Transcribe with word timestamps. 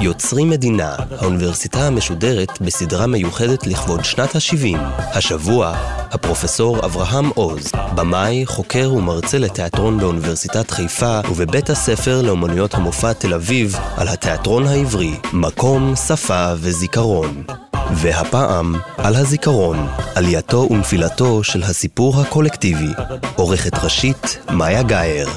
יוצרים 0.00 0.50
מדינה, 0.50 0.96
האוניברסיטה 1.20 1.86
המשודרת 1.86 2.60
בסדרה 2.60 3.06
מיוחדת 3.06 3.66
לכבוד 3.66 4.04
שנת 4.04 4.34
ה-70. 4.34 4.78
השבוע, 4.98 5.76
הפרופסור 6.10 6.84
אברהם 6.84 7.28
עוז, 7.34 7.72
במאי, 7.94 8.46
חוקר 8.46 8.92
ומרצה 8.92 9.38
לתיאטרון 9.38 9.98
באוניברסיטת 9.98 10.70
חיפה 10.70 11.20
ובבית 11.30 11.70
הספר 11.70 12.22
לאומנויות 12.22 12.74
המופע 12.74 13.12
תל 13.12 13.34
אביב 13.34 13.76
על 13.96 14.08
התיאטרון 14.08 14.66
העברי, 14.66 15.14
מקום, 15.32 15.96
שפה 15.96 16.52
וזיכרון. 16.56 17.44
והפעם, 17.94 18.74
על 18.96 19.14
הזיכרון, 19.14 19.76
עלייתו 20.14 20.68
ונפילתו 20.70 21.44
של 21.44 21.62
הסיפור 21.62 22.20
הקולקטיבי. 22.20 22.92
עורכת 23.36 23.84
ראשית, 23.84 24.38
מאיה 24.56 24.82
גאייר. 24.82 25.28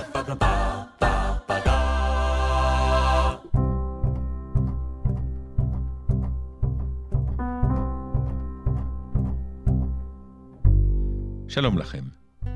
שלום 11.48 11.78
לכם. 11.78 12.04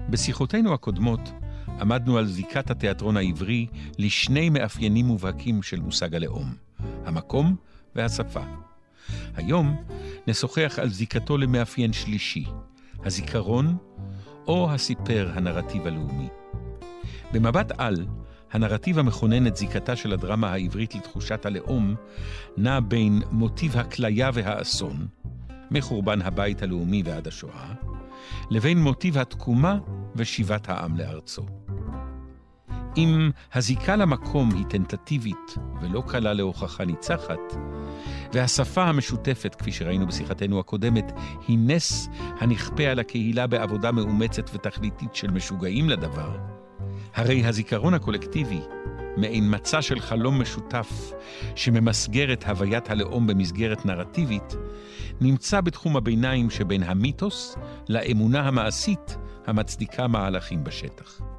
בשיחותינו 0.10 0.74
הקודמות 0.74 1.32
עמדנו 1.80 2.18
על 2.18 2.26
זיקת 2.26 2.72
התיאטרון 2.72 3.18
העברי 3.18 3.68
לשני 3.98 4.50
מאפיינים 4.50 5.06
מובהקים 5.06 5.64
של 5.64 5.80
מושג 5.80 6.16
הלאום, 6.16 6.54
המקום 7.06 7.56
והשפה. 7.96 8.44
היום 9.36 9.84
נשוחח 10.28 10.80
על 10.82 10.90
זיקתו 10.90 11.38
למאפיין 11.38 11.94
שלישי, 11.94 12.46
הזיכרון 13.06 13.78
או 14.48 14.72
הסיפר 14.72 15.32
הנרטיב 15.34 15.88
הלאומי. 15.88 16.28
במבט 17.32 17.72
על, 17.78 18.06
הנרטיב 18.52 19.00
המכונן 19.00 19.48
את 19.48 19.56
זיקתה 19.56 19.96
של 19.96 20.14
הדרמה 20.14 20.52
העברית 20.52 20.96
לתחושת 20.96 21.46
הלאום 21.46 21.96
נע 22.58 22.80
בין 22.80 23.22
מוטיב 23.32 23.78
הכליה 23.78 24.30
והאסון, 24.34 25.08
מחורבן 25.72 26.22
הבית 26.22 26.64
הלאומי 26.64 27.04
ועד 27.06 27.28
השואה, 27.28 27.74
לבין 28.50 28.82
מוטיב 28.82 29.18
התקומה 29.18 29.78
ושיבת 30.16 30.70
העם 30.70 30.98
לארצו. 30.98 31.63
אם 32.98 33.32
הזיקה 33.54 33.96
למקום 33.96 34.50
היא 34.56 34.66
טנטטיבית 34.66 35.56
ולא 35.82 36.04
קלה 36.08 36.34
להוכחה 36.34 36.86
ניצחת, 36.86 37.40
והשפה 38.34 38.84
המשותפת, 38.84 39.56
כפי 39.56 39.72
שראינו 39.72 40.08
בשיחתנו 40.08 40.60
הקודמת, 40.60 41.12
היא 41.48 41.58
נס 41.62 42.10
הנכפה 42.40 42.84
על 42.84 43.00
הקהילה 43.00 43.48
בעבודה 43.48 43.92
מאומצת 43.92 44.50
ותכליתית 44.54 45.16
של 45.16 45.32
משוגעים 45.32 45.90
לדבר, 45.90 46.38
הרי 47.16 47.46
הזיכרון 47.46 47.94
הקולקטיבי, 47.94 48.62
מעין 49.18 49.56
מצע 49.56 49.82
של 49.82 50.00
חלום 50.00 50.42
משותף 50.42 51.12
שממסגר 51.56 52.34
את 52.34 52.44
הוויית 52.44 52.90
הלאום 52.90 53.28
במסגרת 53.28 53.86
נרטיבית, 53.86 54.56
נמצא 55.22 55.62
בתחום 55.62 55.98
הביניים 55.98 56.50
שבין 56.50 56.84
המיתוס 56.84 57.58
לאמונה 57.90 58.48
המעשית 58.48 59.18
המצדיקה 59.48 60.08
מהלכים 60.08 60.64
בשטח. 60.64 61.33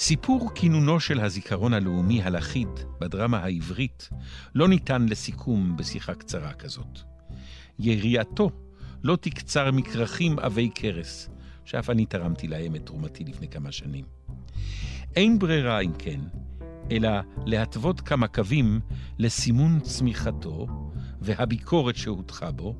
סיפור 0.00 0.50
כינונו 0.54 1.00
של 1.00 1.20
הזיכרון 1.20 1.72
הלאומי 1.72 2.22
הלכיד 2.22 2.68
בדרמה 3.00 3.38
העברית 3.38 4.08
לא 4.54 4.68
ניתן 4.68 5.06
לסיכום 5.08 5.76
בשיחה 5.76 6.14
קצרה 6.14 6.52
כזאת. 6.52 6.98
יריעתו 7.78 8.50
לא 9.02 9.16
תקצר 9.16 9.70
מכרכים 9.70 10.38
עבי 10.38 10.70
כרס, 10.74 11.28
שאף 11.64 11.90
אני 11.90 12.06
תרמתי 12.06 12.48
להם 12.48 12.74
את 12.74 12.86
תרומתי 12.86 13.24
לפני 13.24 13.48
כמה 13.48 13.72
שנים. 13.72 14.04
אין 15.16 15.38
ברירה, 15.38 15.80
אם 15.80 15.92
כן, 15.98 16.20
אלא 16.90 17.10
להתוות 17.46 18.00
כמה 18.00 18.28
קווים 18.28 18.80
לסימון 19.18 19.80
צמיחתו 19.80 20.66
והביקורת 21.20 21.96
שהוטחה 21.96 22.50
בו, 22.50 22.74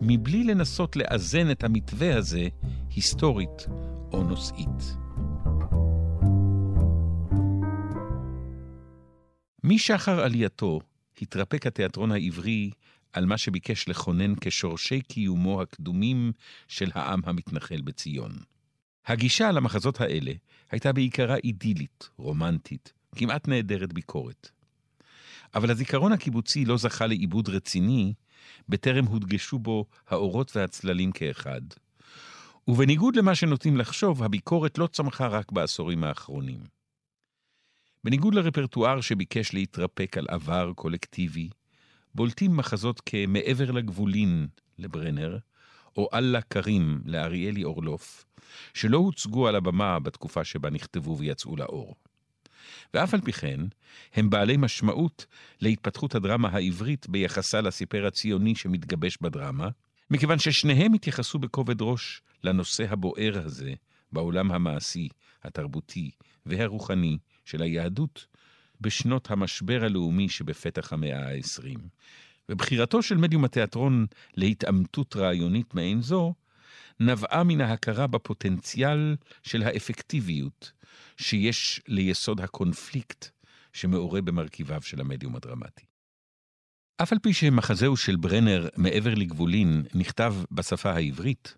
מבלי 0.00 0.44
לנסות 0.44 0.96
לאזן 0.96 1.50
את 1.50 1.64
המתווה 1.64 2.16
הזה 2.16 2.48
היסטורית 2.94 3.66
או 4.12 4.22
נושאית. 4.22 5.03
משחר 9.66 10.20
עלייתו 10.20 10.80
התרפק 11.22 11.66
התיאטרון 11.66 12.12
העברי 12.12 12.70
על 13.12 13.26
מה 13.26 13.38
שביקש 13.38 13.88
לכונן 13.88 14.34
כשורשי 14.40 15.00
קיומו 15.00 15.62
הקדומים 15.62 16.32
של 16.68 16.90
העם 16.94 17.20
המתנחל 17.24 17.80
בציון. 17.80 18.32
הגישה 19.06 19.52
למחזות 19.52 20.00
האלה 20.00 20.32
הייתה 20.70 20.92
בעיקרה 20.92 21.36
אידילית, 21.44 22.08
רומנטית, 22.16 22.92
כמעט 23.16 23.48
נעדרת 23.48 23.92
ביקורת. 23.92 24.50
אבל 25.54 25.70
הזיכרון 25.70 26.12
הקיבוצי 26.12 26.64
לא 26.64 26.76
זכה 26.76 27.06
לעיבוד 27.06 27.48
רציני, 27.48 28.14
בטרם 28.68 29.04
הודגשו 29.04 29.58
בו 29.58 29.86
האורות 30.08 30.56
והצללים 30.56 31.12
כאחד. 31.12 31.62
ובניגוד 32.68 33.16
למה 33.16 33.34
שנוטים 33.34 33.76
לחשוב, 33.76 34.22
הביקורת 34.22 34.78
לא 34.78 34.86
צמחה 34.86 35.26
רק 35.26 35.52
בעשורים 35.52 36.04
האחרונים. 36.04 36.60
בניגוד 38.04 38.34
לרפרטואר 38.34 39.00
שביקש 39.00 39.54
להתרפק 39.54 40.18
על 40.18 40.26
עבר 40.28 40.72
קולקטיבי, 40.74 41.48
בולטים 42.14 42.56
מחזות 42.56 43.02
כ"מעבר 43.06 43.70
לגבולין" 43.70 44.46
לברנר, 44.78 45.38
או 45.96 46.08
"אללה 46.14 46.42
כרים" 46.42 47.00
לאריאלי 47.04 47.64
אורלוף, 47.64 48.24
שלא 48.74 48.98
הוצגו 48.98 49.48
על 49.48 49.56
הבמה 49.56 49.98
בתקופה 49.98 50.44
שבה 50.44 50.70
נכתבו 50.70 51.18
ויצאו 51.18 51.56
לאור. 51.56 51.94
ואף 52.94 53.14
על 53.14 53.20
פי 53.20 53.32
כן, 53.32 53.60
הם 54.14 54.30
בעלי 54.30 54.56
משמעות 54.56 55.26
להתפתחות 55.60 56.14
הדרמה 56.14 56.48
העברית 56.48 57.08
ביחסה 57.08 57.60
לסיפר 57.60 58.06
הציוני 58.06 58.54
שמתגבש 58.54 59.18
בדרמה, 59.20 59.68
מכיוון 60.10 60.38
ששניהם 60.38 60.92
התייחסו 60.92 61.38
בכובד 61.38 61.82
ראש 61.82 62.22
לנושא 62.42 62.84
הבוער 62.90 63.42
הזה 63.44 63.74
בעולם 64.12 64.52
המעשי, 64.52 65.08
התרבותי 65.44 66.10
והרוחני 66.46 67.18
של 67.44 67.62
היהדות 67.62 68.26
בשנות 68.80 69.30
המשבר 69.30 69.84
הלאומי 69.84 70.28
שבפתח 70.28 70.92
המאה 70.92 71.28
ה-20. 71.28 71.78
ובחירתו 72.48 73.02
של 73.02 73.16
מדיום 73.16 73.44
התיאטרון 73.44 74.06
להתעמתות 74.36 75.16
רעיונית 75.16 75.74
מעין 75.74 76.02
זו, 76.02 76.34
נבעה 77.00 77.44
מן 77.44 77.60
ההכרה 77.60 78.06
בפוטנציאל 78.06 79.16
של 79.42 79.62
האפקטיביות 79.62 80.72
שיש 81.16 81.80
ליסוד 81.88 82.40
הקונפליקט 82.40 83.28
שמעורה 83.72 84.22
במרכיביו 84.22 84.82
של 84.82 85.00
המדיום 85.00 85.36
הדרמטי. 85.36 85.84
אף 87.02 87.12
על 87.12 87.18
פי 87.18 87.32
שמחזהו 87.32 87.96
של 87.96 88.16
ברנר 88.16 88.68
מעבר 88.76 89.14
לגבולין 89.14 89.82
נכתב 89.94 90.34
בשפה 90.50 90.90
העברית, 90.90 91.56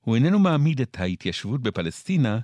הוא 0.00 0.14
איננו 0.14 0.38
מעמיד 0.38 0.80
את 0.80 0.96
ההתיישבות 1.00 1.62
בפלסטינה 1.62 2.38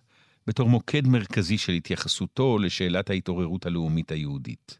בתור 0.46 0.68
מוקד 0.68 1.06
מרכזי 1.06 1.58
של 1.58 1.72
התייחסותו 1.72 2.58
לשאלת 2.58 3.10
ההתעוררות 3.10 3.66
הלאומית 3.66 4.12
היהודית. 4.12 4.78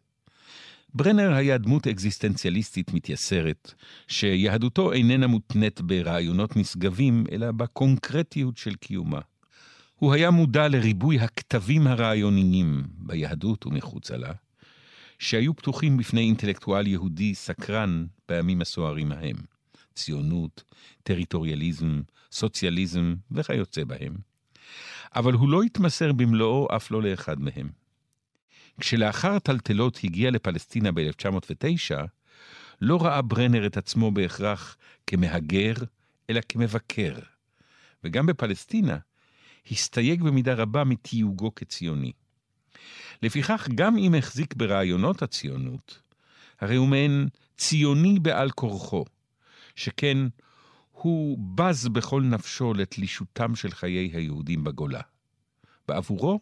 ברנר 0.95 1.33
היה 1.33 1.59
דמות 1.59 1.87
אקזיסטנציאליסטית 1.87 2.95
מתייסרת, 2.95 3.75
שיהדותו 4.09 4.93
איננה 4.93 5.27
מותנית 5.27 5.81
ברעיונות 5.81 6.57
נשגבים, 6.57 7.25
אלא 7.33 7.53
בקונקרטיות 7.53 8.57
של 8.57 8.75
קיומה. 8.75 9.21
הוא 9.95 10.13
היה 10.13 10.31
מודע 10.31 10.69
לריבוי 10.69 11.21
הכתבים 11.21 11.87
הרעיוניים 11.87 12.83
ביהדות 12.89 13.67
ומחוצה 13.67 14.17
לה, 14.17 14.33
שהיו 15.19 15.57
פתוחים 15.57 15.97
בפני 15.97 16.21
אינטלקטואל 16.21 16.87
יהודי 16.87 17.35
סקרן 17.35 18.07
בימים 18.29 18.61
הסוערים 18.61 19.13
ההם. 19.13 19.37
ציונות, 19.95 20.65
טריטוריאליזם, 21.03 22.01
סוציאליזם 22.33 23.15
וכיוצא 23.31 23.85
בהם. 23.85 24.34
אבל 25.15 25.33
הוא 25.33 25.49
לא 25.49 25.63
התמסר 25.63 26.13
במלואו 26.13 26.77
אף 26.77 26.91
לא 26.91 27.03
לאחד 27.03 27.41
מהם. 27.41 27.69
כשלאחר 28.81 29.33
הטלטלות 29.33 29.99
הגיע 30.05 30.31
לפלסטינה 30.31 30.93
ב-1909, 30.93 31.95
לא 32.81 33.03
ראה 33.03 33.23
ברנר 33.23 33.67
את 33.67 33.77
עצמו 33.77 34.11
בהכרח 34.11 34.77
כמהגר, 35.07 35.75
אלא 36.31 36.41
כמבקר. 36.49 37.15
וגם 38.05 38.27
בפלסטינה 38.27 38.99
הסתייג 39.71 40.23
במידה 40.23 40.55
רבה 40.55 40.85
מתיוגו 40.85 41.55
כציוני. 41.55 42.13
לפיכך, 43.23 43.69
גם 43.75 43.97
אם 43.99 44.15
החזיק 44.15 44.55
ברעיונות 44.55 45.23
הציונות, 45.23 46.01
הרי 46.61 46.77
הוא 46.77 46.89
מעין 46.89 47.29
ציוני 47.57 48.19
בעל 48.19 48.51
כורחו, 48.51 49.05
שכן 49.77 50.17
הוא 51.05 51.39
בז 51.55 51.89
בכל 51.89 52.23
נפשו 52.23 52.75
לתלישותם 52.75 53.55
של 53.55 53.71
חיי 53.71 54.11
היהודים 54.15 54.65
בגולה. 54.65 55.01
בעבורו, 55.89 56.41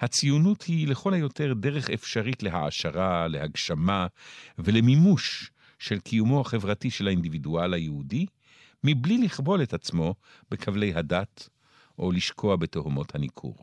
הציונות 0.00 0.62
היא 0.62 0.88
לכל 0.88 1.14
היותר 1.14 1.54
דרך 1.54 1.90
אפשרית 1.90 2.42
להעשרה, 2.42 3.28
להגשמה 3.28 4.06
ולמימוש 4.58 5.50
של 5.78 6.00
קיומו 6.00 6.40
החברתי 6.40 6.90
של 6.90 7.06
האינדיבידואל 7.06 7.74
היהודי, 7.74 8.26
מבלי 8.84 9.18
לכבול 9.18 9.62
את 9.62 9.74
עצמו 9.74 10.14
בכבלי 10.50 10.94
הדת 10.94 11.48
או 11.98 12.12
לשקוע 12.12 12.56
בתהומות 12.56 13.14
הניכור. 13.14 13.56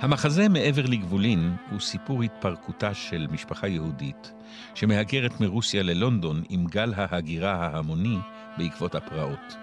המחזה 0.00 0.48
מעבר 0.48 0.86
לגבולין 0.86 1.56
הוא 1.70 1.80
סיפור 1.80 2.22
התפרקותה 2.22 2.94
של 2.94 3.26
משפחה 3.30 3.68
יהודית 3.68 4.32
שמהגרת 4.74 5.40
מרוסיה 5.40 5.82
ללונדון 5.82 6.42
עם 6.48 6.66
גל 6.66 6.92
ההגירה 6.96 7.52
ההמוני 7.52 8.18
בעקבות 8.58 8.94
הפרעות. 8.94 9.56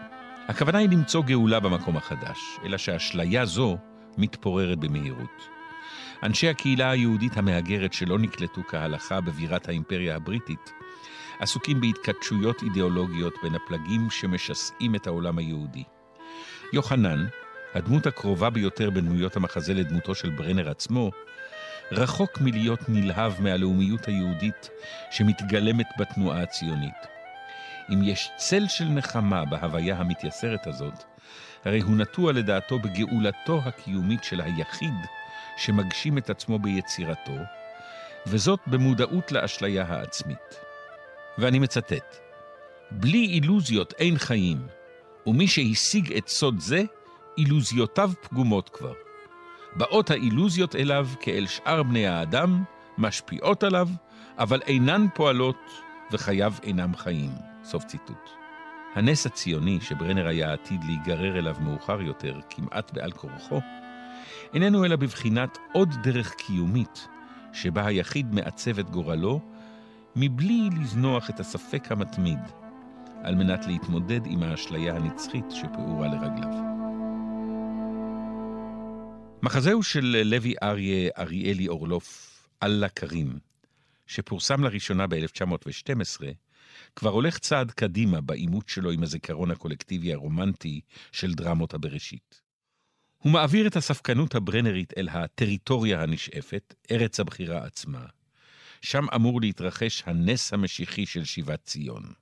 הכוונה 0.47 0.77
היא 0.77 0.89
למצוא 0.89 1.24
גאולה 1.24 1.59
במקום 1.59 1.97
החדש, 1.97 2.39
אלא 2.65 2.77
שאשליה 2.77 3.45
זו 3.45 3.77
מתפוררת 4.18 4.80
במהירות. 4.80 5.47
אנשי 6.24 6.50
הקהילה 6.50 6.91
היהודית 6.91 7.38
המהגרת 7.38 7.94
שלא 7.94 8.19
נקלטו 8.19 8.62
כהלכה 8.68 9.21
בבירת 9.21 9.69
האימפריה 9.69 10.15
הבריטית, 10.15 10.74
עסוקים 11.39 11.81
בהתכתשויות 11.81 12.63
אידיאולוגיות 12.63 13.33
בין 13.44 13.56
הפלגים 13.56 14.09
שמשסעים 14.09 14.95
את 14.95 15.07
העולם 15.07 15.38
היהודי. 15.38 15.83
יוחנן, 16.74 17.25
הדמות 17.74 18.06
הקרובה 18.06 18.50
ביותר 18.50 18.90
בדמויות 18.90 19.36
המחזה 19.36 19.74
לדמותו 19.74 20.16
של 20.16 20.30
ברנר 20.30 20.70
עצמו, 20.70 21.12
רחוק 21.92 22.42
מלהיות 22.42 22.80
נלהב 22.88 23.42
מהלאומיות 23.42 24.08
היהודית 24.08 24.70
שמתגלמת 25.12 25.88
בתנועה 26.00 26.42
הציונית. 26.42 27.08
אם 27.90 28.04
יש 28.04 28.30
צל 28.38 28.68
של 28.68 28.86
נחמה 28.86 29.46
בהוויה 29.46 29.98
המתייסרת 29.98 30.68
הזאת, 30.68 31.04
הרי 31.66 31.80
הוא 31.80 31.98
נטוע 31.98 32.31
לדעתו 32.31 32.80
בגאולתו 32.80 33.62
הקיומית 33.66 34.24
של 34.24 34.42
היחיד 34.42 34.94
שמגשים 35.58 36.18
את 36.18 36.30
עצמו 36.30 36.60
ביצירתו, 36.60 37.38
וזאת 38.28 38.60
במודעות 38.68 39.31
לאשליה 39.31 39.86
העצמית. 39.88 40.60
ואני 41.38 41.60
מצטט: 41.60 42.18
בלי 42.92 43.26
אילוזיות 43.26 43.94
אין 44.00 44.18
חיים, 44.18 44.68
ומי 45.28 45.48
שהשיג 45.48 46.14
את 46.18 46.28
סוד 46.28 46.60
זה, 46.60 46.84
אילוזיותיו 47.38 48.12
פגומות 48.21 48.69
כבר. 48.69 48.94
באות 49.75 50.12
האילוזיות 50.12 50.75
אליו 50.75 51.07
כאל 51.19 51.45
שאר 51.47 51.83
בני 51.83 52.07
האדם, 52.07 52.63
משפיעות 52.97 53.63
עליו, 53.63 53.88
אבל 54.38 54.62
אינן 54.68 55.07
פועלות 55.13 55.69
וחייו 56.12 56.53
אינם 56.63 56.95
חיים. 56.95 57.31
סוף 57.63 57.83
ציטוט. 57.83 58.30
הנס 58.95 59.25
הציוני 59.25 59.80
שברנר 59.81 60.27
היה 60.27 60.53
עתיד 60.53 60.83
להיגרר 60.83 61.38
אליו 61.39 61.56
מאוחר 61.59 62.01
יותר, 62.01 62.39
כמעט 62.50 62.94
בעל 62.94 63.12
כורחו, 63.12 63.62
איננו 64.53 64.85
אלא 64.85 64.95
בבחינת 64.95 65.57
עוד 65.74 65.89
דרך 66.03 66.33
קיומית, 66.33 67.07
שבה 67.53 67.85
היחיד 67.85 68.33
מעצב 68.33 68.80
את 68.80 68.89
גורלו, 68.89 69.39
מבלי 70.15 70.69
לזנוח 70.81 71.30
את 71.30 71.39
הספק 71.39 71.91
המתמיד, 71.91 72.39
על 73.24 73.35
מנת 73.35 73.68
להתמודד 73.68 74.21
עם 74.25 74.44
האשליה 74.44 74.95
הנצחית 74.95 75.45
שפעורה 75.51 76.07
לרגליו. 76.07 76.73
מחזהו 79.44 79.84
של 79.84 80.22
לוי 80.25 80.54
אריה 80.63 81.10
אריאלי 81.18 81.68
אורלוף, 81.68 82.40
אללה 82.63 82.90
כרים, 82.90 83.40
שפורסם 84.07 84.63
לראשונה 84.63 85.07
ב-1912, 85.07 86.22
כבר 86.95 87.10
הולך 87.10 87.38
צעד 87.38 87.72
קדימה 87.72 88.22
בעימות 88.22 88.69
שלו 88.69 88.92
עם 88.92 89.04
הזיכרון 89.04 89.51
הקולקטיבי 89.51 90.13
הרומנטי 90.13 90.81
של 91.12 91.34
דרמות 91.34 91.74
הבראשית. 91.74 92.42
הוא 93.18 93.31
מעביר 93.31 93.68
את 93.68 93.75
הספקנות 93.75 94.36
הברנרית 94.36 94.94
אל 94.98 95.10
הטריטוריה 95.10 96.04
הנשאפת, 96.04 96.75
ארץ 96.92 97.19
הבחירה 97.19 97.66
עצמה. 97.66 98.06
שם 98.81 99.06
אמור 99.16 99.42
להתרחש 99.42 100.04
הנס 100.06 100.54
המשיחי 100.54 101.06
של 101.06 101.24
שיבת 101.24 101.63
ציון. 101.66 102.13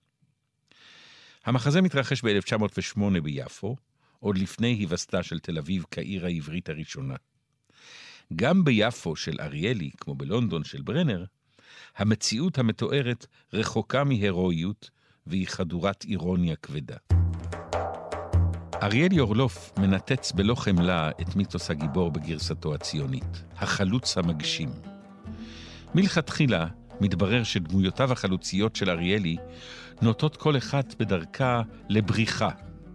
המחזה 1.45 1.81
מתרחש 1.81 2.21
ב-1908 2.23 3.21
ביפו, 3.23 3.75
עוד 4.21 4.37
לפני 4.37 4.67
היווסדה 4.67 5.23
של 5.23 5.39
תל 5.39 5.57
אביב 5.57 5.85
כעיר 5.91 6.25
העברית 6.25 6.69
הראשונה. 6.69 7.15
גם 8.35 8.63
ביפו 8.63 9.15
של 9.15 9.37
אריאלי, 9.39 9.91
כמו 9.97 10.15
בלונדון 10.15 10.63
של 10.63 10.81
ברנר, 10.81 11.25
המציאות 11.97 12.57
המתוארת 12.57 13.25
רחוקה 13.53 14.03
מהירואיות 14.03 14.89
והיא 15.27 15.47
חדורת 15.47 16.05
אירוניה 16.05 16.55
כבדה. 16.55 16.97
אריאלי 18.83 19.19
אורלוף 19.19 19.71
מנתץ 19.77 20.31
בלא 20.31 20.55
חמלה 20.55 21.11
את 21.21 21.35
מיתוס 21.35 21.69
הגיבור 21.69 22.11
בגרסתו 22.11 22.75
הציונית, 22.75 23.43
החלוץ 23.55 24.17
המגשים. 24.17 24.69
מלכתחילה 25.95 26.67
מתברר 27.01 27.43
שדמויותיו 27.43 28.11
החלוציות 28.11 28.75
של 28.75 28.89
אריאלי 28.89 29.37
נוטות 30.01 30.37
כל 30.37 30.57
אחת 30.57 30.95
בדרכה 30.99 31.61
לבריחה 31.89 32.49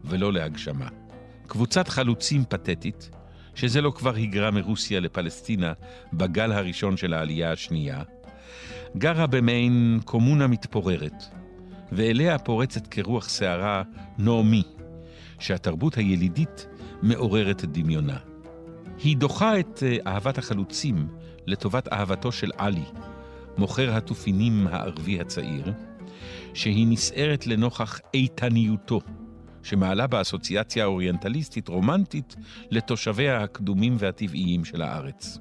ולא 0.05 0.33
להגשמה. 0.33 1.06
קבוצת 1.47 1.89
חלוצים 1.89 2.45
פתטית, 2.49 3.11
שזה 3.55 3.81
לא 3.81 3.91
כבר 3.91 4.15
היגרה 4.15 4.51
מרוסיה 4.51 5.01
לפלסטינה 5.01 5.73
בגל 6.13 6.53
הראשון 6.53 6.97
של 6.97 7.15
העלייה 7.15 7.53
השנייה, 7.53 8.03
גרה 8.99 9.27
במעין 9.27 10.01
קומונה 10.05 10.47
מתפוררת, 10.47 11.25
ואליה 11.93 12.39
פורצת 12.39 12.87
כרוח 12.87 13.29
שערה 13.29 13.83
נעמי, 14.19 14.63
שהתרבות 15.39 15.95
הילידית 15.95 16.67
מעוררת 17.03 17.65
את 17.65 17.73
דמיונה. 17.73 18.19
היא 19.05 19.17
דוחה 19.17 19.61
את 19.61 19.83
אה, 19.83 19.97
אהבת 20.13 20.39
החלוצים 20.39 21.09
לטובת 21.47 21.93
אהבתו 21.93 22.33
של 22.33 22.51
עלי, 22.59 22.85
מוכר 23.59 23.97
התופינים 23.97 24.67
הערבי 24.67 25.21
הצעיר, 25.21 25.73
שהיא 26.55 26.87
נסערת 26.87 27.47
לנוכח 27.47 28.01
איתניותו, 28.15 29.01
שמעלה 29.67 30.07
באסוציאציה 30.07 30.85
האוריינטליסטית 30.85 31.69
רומנטית 31.69 32.37
לתושביה 32.71 33.43
הקדומים 33.43 33.97
והטבעיים 33.99 34.65
של 34.65 34.83
הארץ. 34.83 35.39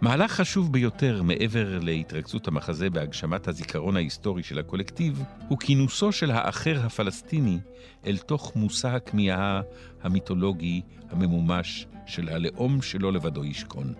מהלך 0.00 0.32
חשוב 0.32 0.72
ביותר 0.72 1.22
מעבר 1.22 1.78
להתרכזות 1.78 2.48
המחזה 2.48 2.90
בהגשמת 2.90 3.48
הזיכרון 3.48 3.96
ההיסטורי 3.96 4.42
של 4.42 4.58
הקולקטיב, 4.58 5.22
הוא 5.48 5.58
כינוסו 5.58 6.12
של 6.12 6.30
האחר 6.30 6.80
הפלסטיני 6.86 7.58
אל 8.06 8.18
תוך 8.18 8.56
מושא 8.56 8.88
הכמיהה 8.88 9.60
המיתולוגי 10.02 10.82
הממומש 11.10 11.86
של 12.06 12.28
הלאום 12.28 12.82
שלא 12.82 13.12
לבדו 13.12 13.44
ישכון. 13.44 13.94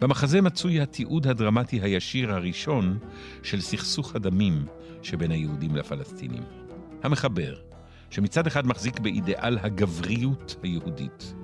במחזה 0.00 0.40
מצוי 0.40 0.80
התיעוד 0.80 1.26
הדרמטי 1.26 1.80
הישיר 1.80 2.32
הראשון 2.32 2.98
של 3.42 3.60
סכסוך 3.60 4.16
הדמים 4.16 4.66
שבין 5.02 5.30
היהודים 5.30 5.76
לפלסטינים. 5.76 6.42
המחבר, 7.02 7.71
שמצד 8.12 8.46
אחד 8.46 8.66
מחזיק 8.66 8.98
באידיאל 8.98 9.58
הגבריות 9.58 10.56
היהודית, 10.62 11.34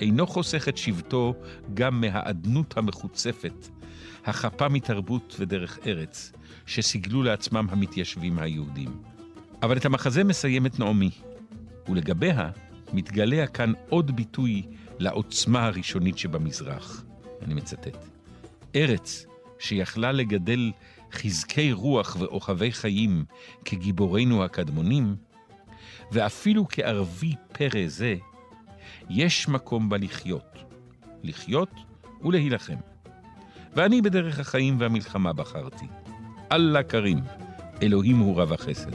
אינו 0.00 0.26
חוסך 0.26 0.68
את 0.68 0.76
שבטו 0.76 1.34
גם 1.74 2.00
מהאדנות 2.00 2.76
המחוצפת, 2.76 3.68
החפה 4.24 4.68
מתרבות 4.68 5.36
ודרך 5.38 5.78
ארץ, 5.86 6.32
שסיגלו 6.66 7.22
לעצמם 7.22 7.66
המתיישבים 7.70 8.38
היהודים. 8.38 9.02
אבל 9.62 9.76
את 9.76 9.84
המחזה 9.84 10.24
מסיימת 10.24 10.78
נעמי, 10.78 11.10
ולגביה 11.88 12.50
מתגלה 12.92 13.46
כאן 13.46 13.72
עוד 13.88 14.16
ביטוי 14.16 14.62
לעוצמה 14.98 15.66
הראשונית 15.66 16.18
שבמזרח. 16.18 17.04
אני 17.42 17.54
מצטט. 17.54 18.06
ארץ 18.76 19.26
שיכלה 19.58 20.12
לגדל 20.12 20.72
חזקי 21.12 21.72
רוח 21.72 22.16
ואוכבי 22.20 22.72
חיים 22.72 23.24
כגיבורינו 23.64 24.44
הקדמונים, 24.44 25.16
ואפילו 26.12 26.66
כערבי 26.68 27.34
פרא 27.52 27.86
זה, 27.86 28.14
יש 29.10 29.48
מקום 29.48 29.88
בה 29.88 29.96
לחיות. 29.98 30.58
לחיות 31.22 31.70
ולהילחם. 32.22 32.76
ואני 33.72 34.02
בדרך 34.02 34.38
החיים 34.38 34.80
והמלחמה 34.80 35.32
בחרתי. 35.32 35.86
אללה 36.52 36.82
כרים, 36.82 37.18
אלוהים 37.82 38.18
הוא 38.18 38.40
רב 38.40 38.52
החסד. 38.52 38.90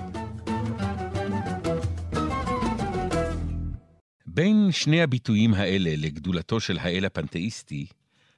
בין 4.25 4.71
שני 4.71 5.01
הביטויים 5.01 5.53
האלה 5.53 5.89
לגדולתו 5.97 6.59
של 6.59 6.77
האל 6.77 7.05
הפנתאיסטי, 7.05 7.85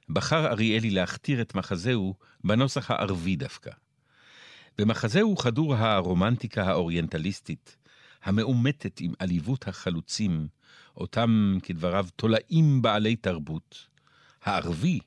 בחר 0.08 0.46
אריאלי 0.46 0.90
להכתיר 0.90 1.40
את 1.40 1.54
מחזהו 1.54 2.14
בנוסח 2.44 2.90
הערבי 2.90 3.36
דווקא. 3.36 3.70
במחזהו 4.78 5.36
חדור 5.36 5.74
הרומנטיקה 5.74 6.64
האוריינטליסטית, 6.64 7.76
המאומתת 8.22 9.00
עם 9.00 9.12
עליבות 9.18 9.68
החלוצים, 9.68 10.48
אותם, 10.96 11.58
כדבריו, 11.62 12.06
תולעים 12.16 12.82
בעלי 12.82 13.16
תרבות. 13.16 13.86
הערבי, 14.42 14.98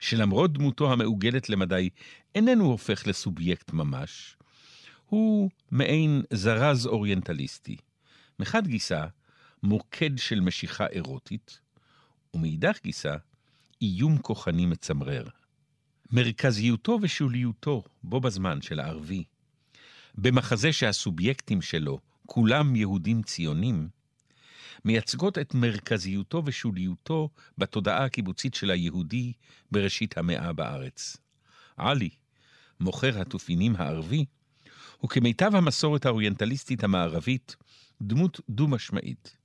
שלמרות 0.00 0.52
דמותו 0.52 0.92
המעוגלת 0.92 1.48
למדי, 1.48 1.90
איננו 2.34 2.64
הופך 2.64 3.06
לסובייקט 3.06 3.72
ממש, 3.72 4.36
הוא 5.06 5.50
מעין 5.70 6.22
זרז 6.32 6.86
אוריינטליסטי. 6.86 7.76
מחד 8.38 8.66
גיסא, 8.66 9.06
מוקד 9.62 10.18
של 10.18 10.40
משיכה 10.40 10.86
אירוטית, 10.86 11.60
ומאידך 12.34 12.78
גיסא, 12.82 13.16
איום 13.82 14.18
כוחני 14.18 14.66
מצמרר. 14.66 15.24
מרכזיותו 16.12 16.98
ושוליותו 17.02 17.82
בו 18.02 18.20
בזמן 18.20 18.62
של 18.62 18.80
הערבי, 18.80 19.24
במחזה 20.14 20.72
שהסובייקטים 20.72 21.62
שלו 21.62 21.98
כולם 22.32 22.76
יהודים 22.76 23.22
ציונים, 23.22 23.88
מייצגות 24.84 25.38
את 25.38 25.54
מרכזיותו 25.54 26.42
ושוליותו 26.46 27.28
בתודעה 27.58 28.04
הקיבוצית 28.04 28.54
של 28.54 28.70
היהודי 28.70 29.32
בראשית 29.70 30.18
המאה 30.18 30.52
בארץ. 30.52 31.16
עלי, 31.76 32.10
מוכר 32.80 33.20
התופינים 33.20 33.76
הערבי, 33.76 34.24
הוא 34.98 35.10
כמיטב 35.10 35.54
המסורת 35.54 36.06
האוריינטליסטית 36.06 36.84
המערבית, 36.84 37.56
דמות 38.02 38.40
דו-משמעית. 38.48 39.36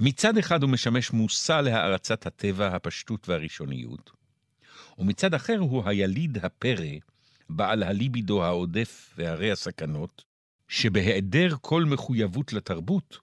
מצד 0.00 0.38
אחד 0.38 0.62
הוא 0.62 0.70
משמש 0.70 1.10
מושא 1.10 1.60
להערצת 1.60 2.26
הטבע, 2.26 2.66
הפשטות 2.66 3.28
והראשוניות, 3.28 4.10
ומצד 4.98 5.34
אחר 5.34 5.58
הוא 5.58 5.82
היליד 5.86 6.44
הפרא, 6.44 6.96
בעל 7.50 7.82
הליבידו 7.82 8.44
העודף 8.44 9.14
והרי 9.18 9.52
הסכנות, 9.52 10.31
שבהיעדר 10.72 11.54
כל 11.60 11.84
מחויבות 11.84 12.52
לתרבות, 12.52 13.18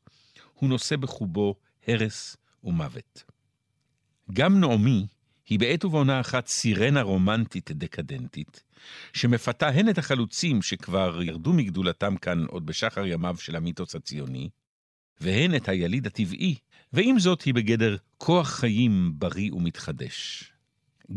הוא 0.53 0.69
נושא 0.69 0.95
בחובו 0.95 1.55
הרס 1.87 2.37
ומוות. 2.63 3.23
גם 4.33 4.59
נעמי 4.59 5.07
היא 5.45 5.59
בעת 5.59 5.85
ובעונה 5.85 6.19
אחת 6.19 6.47
סירנה 6.47 7.01
רומנטית 7.01 7.71
דקדנטית, 7.71 8.63
שמפתה 9.13 9.67
הן 9.67 9.89
את 9.89 9.97
החלוצים 9.97 10.61
שכבר 10.61 11.21
ירדו 11.23 11.53
מגדולתם 11.53 12.17
כאן 12.17 12.45
עוד 12.45 12.65
בשחר 12.65 13.05
ימיו 13.05 13.37
של 13.37 13.55
המיתוס 13.55 13.95
הציוני, 13.95 14.49
והן 15.21 15.55
את 15.55 15.69
היליד 15.69 16.07
הטבעי, 16.07 16.55
ועם 16.93 17.19
זאת 17.19 17.41
היא 17.41 17.53
בגדר 17.53 17.95
כוח 18.17 18.49
חיים 18.49 19.13
בריא 19.15 19.53
ומתחדש. 19.53 20.51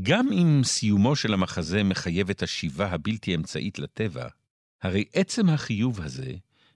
גם 0.03 0.33
אם 0.33 0.61
סיומו 0.65 1.17
של 1.17 1.35
המחזה 1.35 1.83
מחייב 1.83 2.31
את 2.31 2.43
השיבה 2.43 2.87
הבלתי 2.87 3.35
אמצעית 3.35 3.79
לטבע, 3.79 4.29
הרי 4.83 5.05
עצם 5.13 5.49
החיוב 5.49 6.01
הזה 6.01 6.33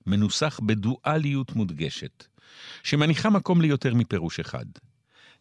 מנוסח 0.07 0.61
בדואליות 0.67 1.57
מודגשת, 1.57 2.27
שמניחה 2.83 3.31
מקום 3.31 3.61
ליותר 3.61 3.95
מפירוש 3.95 4.41
אחד. 4.41 4.67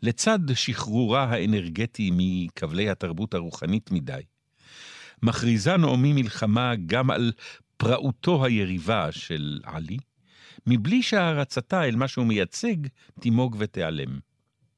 לצד 0.02 0.40
שחרורה 0.54 1.24
האנרגטי 1.24 2.12
מכבלי 2.14 2.90
התרבות 2.90 3.34
הרוחנית 3.34 3.92
מדי, 3.92 4.22
מכריזה 5.24 5.78
נעמי 5.78 6.14
מלחמה 6.14 6.74
גם 6.86 7.12
על 7.12 7.32
פרעותו 7.78 8.46
היריבה 8.46 9.12
של 9.12 9.60
עלי, 9.64 9.98
מבלי 10.68 11.04
שהערצתה 11.04 11.84
אל 11.84 11.96
מה 11.96 12.08
שהוא 12.08 12.26
מייצג 12.26 12.76
תימוג 13.20 13.56
ותיעלם. 13.60 14.20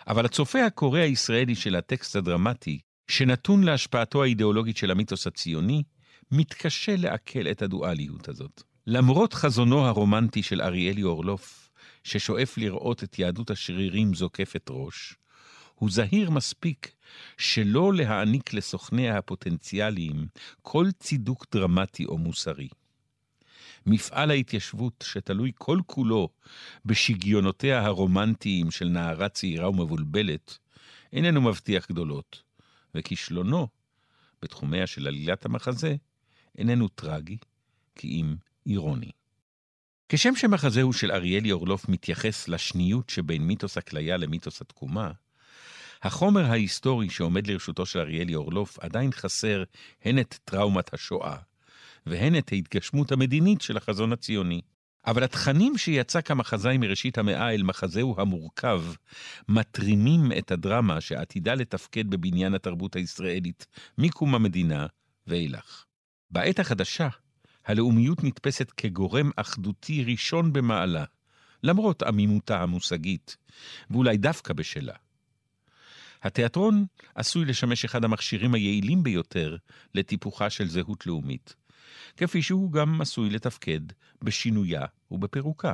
אבל 0.07 0.25
הצופה 0.25 0.65
הקורא 0.65 0.99
הישראלי 0.99 1.55
של 1.55 1.75
הטקסט 1.75 2.15
הדרמטי, 2.15 2.79
שנתון 3.07 3.63
להשפעתו 3.63 4.23
האידיאולוגית 4.23 4.77
של 4.77 4.91
המיתוס 4.91 5.27
הציוני, 5.27 5.83
מתקשה 6.31 6.95
לעכל 6.95 7.47
את 7.51 7.61
הדואליות 7.61 8.29
הזאת. 8.29 8.63
למרות 8.87 9.33
חזונו 9.33 9.85
הרומנטי 9.85 10.43
של 10.43 10.61
אריאלי 10.61 11.03
אורלוף, 11.03 11.69
ששואף 12.03 12.57
לראות 12.57 13.03
את 13.03 13.19
יהדות 13.19 13.49
השרירים 13.49 14.13
זוקפת 14.13 14.67
ראש, 14.69 15.15
הוא 15.75 15.91
זהיר 15.91 16.29
מספיק 16.29 16.95
שלא 17.37 17.93
להעניק 17.93 18.53
לסוכניה 18.53 19.17
הפוטנציאליים 19.17 20.27
כל 20.61 20.87
צידוק 20.99 21.45
דרמטי 21.51 22.05
או 22.05 22.17
מוסרי. 22.17 22.67
מפעל 23.85 24.31
ההתיישבות, 24.31 25.03
שתלוי 25.07 25.51
כל 25.55 25.79
כולו 25.85 26.29
בשגיונותיה 26.85 27.85
הרומנטיים 27.85 28.71
של 28.71 28.87
נערה 28.87 29.29
צעירה 29.29 29.69
ומבולבלת, 29.69 30.57
איננו 31.13 31.41
מבטיח 31.41 31.87
גדולות, 31.89 32.41
וכישלונו, 32.95 33.67
בתחומיה 34.41 34.87
של 34.87 35.07
עלילת 35.07 35.45
המחזה, 35.45 35.95
איננו 36.57 36.87
טרגי, 36.87 37.37
כי 37.95 38.07
אם 38.07 38.35
אירוני. 38.65 39.11
כשם 40.09 40.35
שמחזהו 40.35 40.93
של 40.93 41.11
אריאלי 41.11 41.51
אורלוף 41.51 41.89
מתייחס 41.89 42.47
לשניות 42.47 43.09
שבין 43.09 43.47
מיתוס 43.47 43.77
הכליה 43.77 44.17
למיתוס 44.17 44.61
התקומה, 44.61 45.11
החומר 46.03 46.45
ההיסטורי 46.45 47.09
שעומד 47.09 47.47
לרשותו 47.47 47.85
של 47.85 47.99
אריאלי 47.99 48.35
אורלוף 48.35 48.79
עדיין 48.79 49.11
חסר 49.11 49.63
הן 50.03 50.19
את 50.19 50.39
טראומת 50.45 50.93
השואה, 50.93 51.37
והן 52.05 52.37
את 52.37 52.51
ההתגשמות 52.51 53.11
המדינית 53.11 53.61
של 53.61 53.77
החזון 53.77 54.13
הציוני. 54.13 54.61
אבל 55.07 55.23
התכנים 55.23 55.77
שיצק 55.77 56.31
המחזאי 56.31 56.77
מראשית 56.77 57.17
המאה 57.17 57.53
אל 57.53 57.63
מחזהו 57.63 58.15
המורכב, 58.17 58.83
מתרימים 59.49 60.31
את 60.37 60.51
הדרמה 60.51 61.01
שעתידה 61.01 61.53
לתפקד 61.53 62.09
בבניין 62.09 62.53
התרבות 62.53 62.95
הישראלית 62.95 63.67
מקום 63.97 64.35
המדינה 64.35 64.87
ואילך. 65.27 65.85
בעת 66.31 66.59
החדשה, 66.59 67.07
הלאומיות 67.65 68.23
נתפסת 68.23 68.71
כגורם 68.77 69.31
אחדותי 69.35 70.03
ראשון 70.03 70.53
במעלה, 70.53 71.03
למרות 71.63 72.03
עמימותה 72.03 72.61
המושגית, 72.61 73.37
ואולי 73.89 74.17
דווקא 74.17 74.53
בשלה. 74.53 74.95
התיאטרון 76.23 76.85
עשוי 77.15 77.45
לשמש 77.45 77.85
אחד 77.85 78.03
המכשירים 78.03 78.53
היעילים 78.53 79.03
ביותר 79.03 79.57
לטיפוחה 79.95 80.49
של 80.49 80.67
זהות 80.67 81.05
לאומית, 81.05 81.55
כפי 82.17 82.41
שהוא 82.41 82.71
גם 82.71 83.01
עשוי 83.01 83.29
לתפקד 83.29 83.81
בשינויה 84.21 84.85
ובפירוקה. 85.11 85.73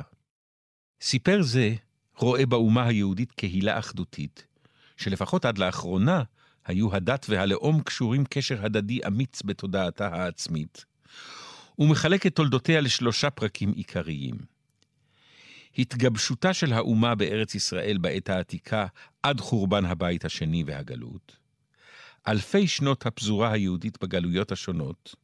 סיפר 1.00 1.42
זה 1.42 1.74
רואה 2.16 2.46
באומה 2.46 2.86
היהודית 2.86 3.32
קהילה 3.32 3.78
אחדותית, 3.78 4.46
שלפחות 4.96 5.44
עד 5.44 5.58
לאחרונה 5.58 6.22
היו 6.66 6.94
הדת 6.94 7.26
והלאום 7.28 7.82
קשורים 7.82 8.24
קשר 8.24 8.64
הדדי 8.64 9.00
אמיץ 9.06 9.42
בתודעתה 9.42 10.08
העצמית, 10.08 10.84
ומחלק 11.78 12.26
את 12.26 12.34
תולדותיה 12.34 12.80
לשלושה 12.80 13.30
פרקים 13.30 13.72
עיקריים. 13.72 14.34
התגבשותה 15.78 16.54
של 16.54 16.72
האומה 16.72 17.14
בארץ 17.14 17.54
ישראל 17.54 17.98
בעת 17.98 18.30
העתיקה 18.30 18.86
עד 19.22 19.40
חורבן 19.40 19.84
הבית 19.84 20.24
השני 20.24 20.64
והגלות, 20.66 21.36
אלפי 22.28 22.66
שנות 22.66 23.06
הפזורה 23.06 23.52
היהודית 23.52 24.02
בגלויות 24.02 24.52
השונות, 24.52 25.14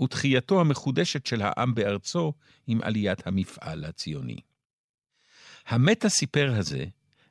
ותחייתו 0.00 0.60
המחודשת 0.60 1.26
של 1.26 1.42
העם 1.42 1.74
בארצו 1.74 2.32
עם 2.66 2.82
עליית 2.82 3.26
המפעל 3.26 3.84
הציוני. 3.84 4.40
המטה 5.66 6.08
סיפר 6.08 6.54
הזה 6.56 6.84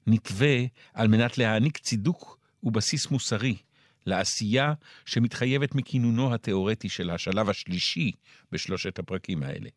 נתווה 0.07 0.57
על 0.93 1.07
מנת 1.07 1.37
להעניק 1.37 1.77
צידוק 1.77 2.34
ובסיס 2.65 3.11
מוסרי 3.11 3.55
לעשייה 4.05 4.73
שמתחייבת 5.05 5.75
מכינונו 5.75 6.33
התאורטי 6.33 6.89
של 6.89 7.09
השלב 7.09 7.49
השלישי 7.49 8.11
בשלושת 8.51 8.99
הפרקים 8.99 9.43
האלה. 9.43 9.69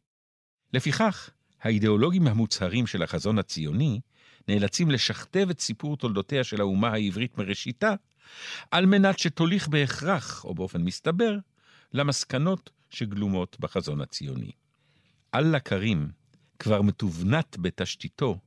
לפיכך, 0.72 1.30
האידיאולוגים 1.62 2.26
המוצהרים 2.26 2.86
של 2.86 3.02
החזון 3.02 3.38
הציוני 3.38 4.00
נאלצים 4.48 4.90
לשכתב 4.90 5.46
את 5.50 5.60
סיפור 5.60 5.96
תולדותיה 5.96 6.44
של 6.44 6.60
האומה 6.60 6.88
העברית 6.88 7.38
מראשיתה, 7.38 7.94
על 8.70 8.86
מנת 8.86 9.18
שתוליך 9.18 9.68
בהכרח, 9.68 10.44
או 10.44 10.54
באופן 10.54 10.82
מסתבר, 10.82 11.38
למסקנות 11.92 12.70
שגלומות 12.90 13.56
בחזון 13.60 14.00
הציוני. 14.00 14.50
אללה 15.34 15.60
כרים 15.60 16.10
כבר 16.58 16.82
מתובנת 16.82 17.56
בתשתיתו 17.60 18.38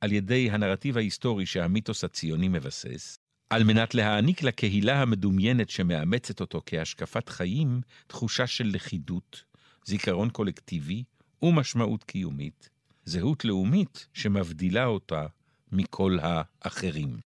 על 0.00 0.12
ידי 0.12 0.50
הנרטיב 0.50 0.96
ההיסטורי 0.96 1.46
שהמיתוס 1.46 2.04
הציוני 2.04 2.48
מבסס, 2.48 3.18
על 3.50 3.64
מנת 3.64 3.94
להעניק 3.94 4.42
לקהילה 4.42 5.02
המדומיינת 5.02 5.70
שמאמצת 5.70 6.40
אותו 6.40 6.62
כהשקפת 6.66 7.28
חיים, 7.28 7.80
תחושה 8.06 8.46
של 8.46 8.70
לכידות, 8.74 9.44
זיכרון 9.84 10.30
קולקטיבי 10.30 11.04
ומשמעות 11.42 12.04
קיומית, 12.04 12.68
זהות 13.04 13.44
לאומית 13.44 14.06
שמבדילה 14.12 14.86
אותה 14.86 15.26
מכל 15.72 16.18
האחרים. 16.22 17.16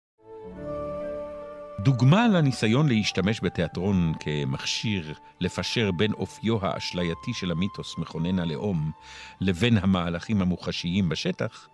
דוגמה 1.80 2.28
לניסיון 2.28 2.88
להשתמש 2.88 3.40
בתיאטרון 3.42 4.12
כמכשיר 4.20 5.14
לפשר 5.40 5.90
בין 5.90 6.12
אופיו 6.12 6.66
האשלייתי 6.66 7.34
של 7.34 7.50
המיתוס 7.50 7.98
מכונן 7.98 8.38
הלאום 8.38 8.92
לבין 9.40 9.78
המהלכים 9.78 10.42
המוחשיים 10.42 11.08
בשטח, 11.08 11.68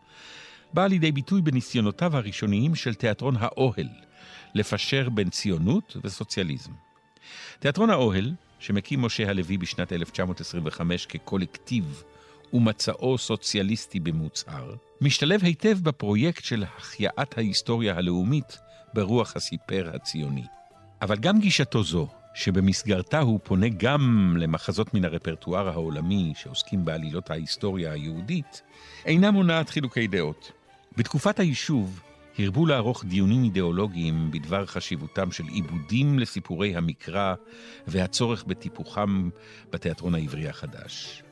באה 0.72 0.86
לידי 0.86 1.12
ביטוי 1.12 1.42
בניסיונותיו 1.42 2.16
הראשוניים 2.16 2.74
של 2.74 2.94
תיאטרון 2.94 3.36
האוהל, 3.38 3.88
לפשר 4.54 5.08
בין 5.08 5.30
ציונות 5.30 5.96
וסוציאליזם. 6.04 6.72
תיאטרון 7.58 7.90
האוהל, 7.90 8.32
שמקים 8.58 9.02
משה 9.02 9.30
הלוי 9.30 9.58
בשנת 9.58 9.92
1925 9.92 11.06
כקולקטיב 11.06 12.02
ומצאו 12.52 13.18
סוציאליסטי 13.18 14.00
במוצהר, 14.00 14.74
משתלב 15.00 15.44
היטב 15.44 15.78
בפרויקט 15.82 16.44
של 16.44 16.64
החייאת 16.76 17.38
ההיסטוריה 17.38 17.96
הלאומית 17.96 18.58
ברוח 18.94 19.36
הסיפר 19.36 19.90
הציוני. 19.94 20.44
אבל 21.02 21.16
גם 21.16 21.40
גישתו 21.40 21.84
זו, 21.84 22.08
שבמסגרתה 22.34 23.20
הוא 23.20 23.40
פונה 23.42 23.68
גם 23.68 24.34
למחזות 24.38 24.94
מן 24.94 25.04
הרפרטואר 25.04 25.68
העולמי 25.68 26.32
שעוסקים 26.36 26.84
בעלילות 26.84 27.30
ההיסטוריה 27.30 27.92
היהודית, 27.92 28.62
אינה 29.06 29.30
מונעת 29.30 29.68
חילוקי 29.68 30.06
דעות. 30.06 30.52
בתקופת 30.96 31.40
היישוב 31.40 32.00
הרבו 32.38 32.66
לערוך 32.66 33.04
דיונים 33.04 33.44
אידיאולוגיים 33.44 34.30
בדבר 34.30 34.66
חשיבותם 34.66 35.32
של 35.32 35.44
עיבודים 35.44 36.18
לסיפורי 36.18 36.76
המקרא 36.76 37.34
והצורך 37.86 38.44
בטיפוחם 38.44 39.30
בתיאטרון 39.72 40.14
העברי 40.14 40.48
החדש. 40.48 41.22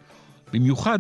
במיוחד 0.53 0.99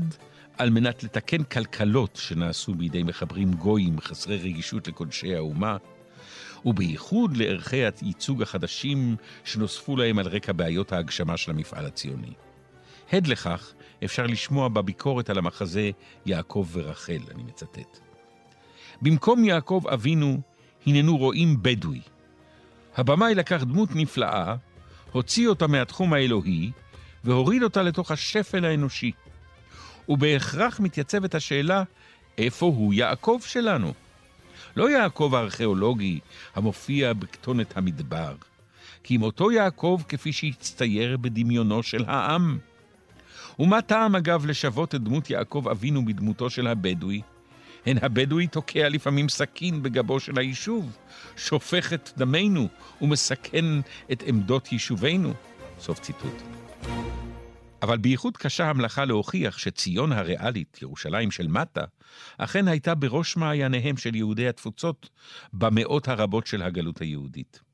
על 0.58 0.70
מנת 0.70 1.04
לתקן 1.04 1.42
כלכלות 1.42 2.16
שנעשו 2.16 2.74
בידי 2.74 3.02
מחברים 3.02 3.52
גויים 3.52 4.00
חסרי 4.00 4.36
רגישות 4.36 4.88
לקודשי 4.88 5.34
האומה, 5.34 5.76
ובייחוד 6.64 7.36
לערכי 7.36 7.84
הייצוג 7.84 8.42
החדשים 8.42 9.16
שנוספו 9.44 9.96
להם 9.96 10.18
על 10.18 10.26
רקע 10.26 10.52
בעיות 10.52 10.92
ההגשמה 10.92 11.36
של 11.36 11.50
המפעל 11.50 11.86
הציוני. 11.86 12.32
הד 13.12 13.26
לכך 13.26 13.72
אפשר 14.04 14.26
לשמוע 14.26 14.68
בביקורת 14.68 15.30
על 15.30 15.38
המחזה 15.38 15.90
יעקב 16.26 16.68
ורחל, 16.72 17.20
אני 17.34 17.42
מצטט. 17.42 18.11
במקום 19.02 19.44
יעקב 19.44 19.82
אבינו, 19.92 20.40
הננו 20.86 21.16
רואים 21.16 21.62
בדואי. 21.62 22.00
הבמאי 22.96 23.34
לקח 23.34 23.62
דמות 23.62 23.88
נפלאה, 23.94 24.54
הוציא 25.12 25.48
אותה 25.48 25.66
מהתחום 25.66 26.12
האלוהי, 26.12 26.70
והוריד 27.24 27.62
אותה 27.62 27.82
לתוך 27.82 28.10
השפל 28.10 28.64
האנושי. 28.64 29.12
ובהכרח 30.08 30.80
מתייצבת 30.80 31.34
השאלה, 31.34 31.82
איפה 32.38 32.66
הוא 32.66 32.94
יעקב 32.94 33.38
שלנו? 33.46 33.92
לא 34.76 34.90
יעקב 34.90 35.32
הארכיאולוגי 35.34 36.20
המופיע 36.54 37.12
בכתונת 37.12 37.76
המדבר, 37.76 38.34
כי 39.04 39.16
אם 39.16 39.22
אותו 39.22 39.50
יעקב 39.52 40.00
כפי 40.08 40.32
שהצטייר 40.32 41.16
בדמיונו 41.16 41.82
של 41.82 42.04
העם. 42.06 42.58
ומה 43.58 43.82
טעם 43.82 44.16
אגב 44.16 44.46
לשוות 44.46 44.94
את 44.94 45.02
דמות 45.02 45.30
יעקב 45.30 45.68
אבינו 45.70 46.04
בדמותו 46.04 46.50
של 46.50 46.66
הבדואי? 46.66 47.20
הן 47.86 47.96
הבדואי 48.02 48.46
תוקע 48.46 48.88
לפעמים 48.88 49.28
סכין 49.28 49.82
בגבו 49.82 50.20
של 50.20 50.38
היישוב, 50.38 50.96
שופך 51.36 51.92
את 51.92 52.10
דמנו 52.16 52.68
ומסכן 53.00 53.64
את 54.12 54.22
עמדות 54.26 54.72
יישובינו. 54.72 55.34
סוף 55.78 56.00
ציטוט. 56.00 56.42
אבל 57.82 57.98
בייחוד 57.98 58.36
קשה 58.36 58.70
המלאכה 58.70 59.04
להוכיח 59.04 59.58
שציון 59.58 60.12
הריאלית, 60.12 60.78
ירושלים 60.82 61.30
של 61.30 61.48
מטה, 61.48 61.84
אכן 62.38 62.68
הייתה 62.68 62.94
בראש 62.94 63.36
מעייניהם 63.36 63.96
של 63.96 64.14
יהודי 64.14 64.48
התפוצות 64.48 65.08
במאות 65.52 66.08
הרבות 66.08 66.46
של 66.46 66.62
הגלות 66.62 67.00
היהודית. 67.00 67.71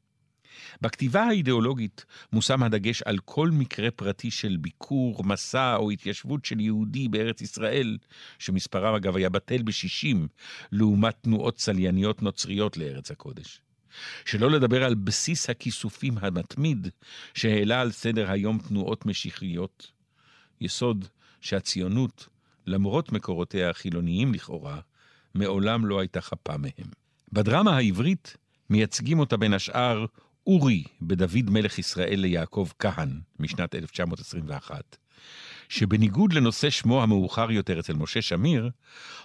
בכתיבה 0.81 1.23
האידיאולוגית 1.23 2.05
מושם 2.33 2.63
הדגש 2.63 3.03
על 3.03 3.19
כל 3.25 3.51
מקרה 3.51 3.91
פרטי 3.91 4.31
של 4.31 4.57
ביקור, 4.61 5.25
מסע 5.25 5.77
או 5.77 5.91
התיישבות 5.91 6.45
של 6.45 6.61
יהודי 6.61 7.09
בארץ 7.09 7.41
ישראל, 7.41 7.99
שמספרם 8.39 8.95
אגב 8.95 9.17
היה 9.17 9.29
בטל 9.29 9.63
בשישים, 9.63 10.29
לעומת 10.73 11.17
תנועות 11.21 11.57
צלייניות 11.57 12.23
נוצריות 12.23 12.77
לארץ 12.77 13.11
הקודש. 13.11 13.61
שלא 14.25 14.51
לדבר 14.51 14.85
על 14.85 14.95
בסיס 14.95 15.51
הכיסופים 15.51 16.19
המתמיד 16.19 16.89
שהעלה 17.35 17.81
על 17.81 17.93
סדר 17.93 18.31
היום 18.31 18.59
תנועות 18.69 19.07
משיחיות, 19.07 19.93
יסוד 20.61 21.05
שהציונות, 21.41 22.29
למרות 22.67 23.13
מקורותיה 23.13 23.71
החילוניים 23.71 24.35
לכאורה, 24.35 24.81
מעולם 25.35 25.87
לא 25.87 26.01
הייתה 26.01 26.21
חפה 26.21 26.57
מהם. 26.57 26.91
בדרמה 27.33 27.77
העברית 27.77 28.37
מייצגים 28.71 29.19
אותה 29.19 29.37
בין 29.37 29.55
השאר 29.55 30.07
אורי 30.49 30.85
בדוד 31.03 31.51
מלך 31.51 31.79
ישראל 31.79 32.21
ליעקב 32.21 32.69
כהן 32.79 33.21
משנת 33.39 33.75
1921, 33.75 34.97
שבניגוד 35.69 36.33
לנושא 36.33 36.71
שמו 36.71 37.03
המאוחר 37.03 37.51
יותר 37.51 37.81
אצל 37.81 37.93
משה 37.93 38.23
שמיר, 38.23 38.71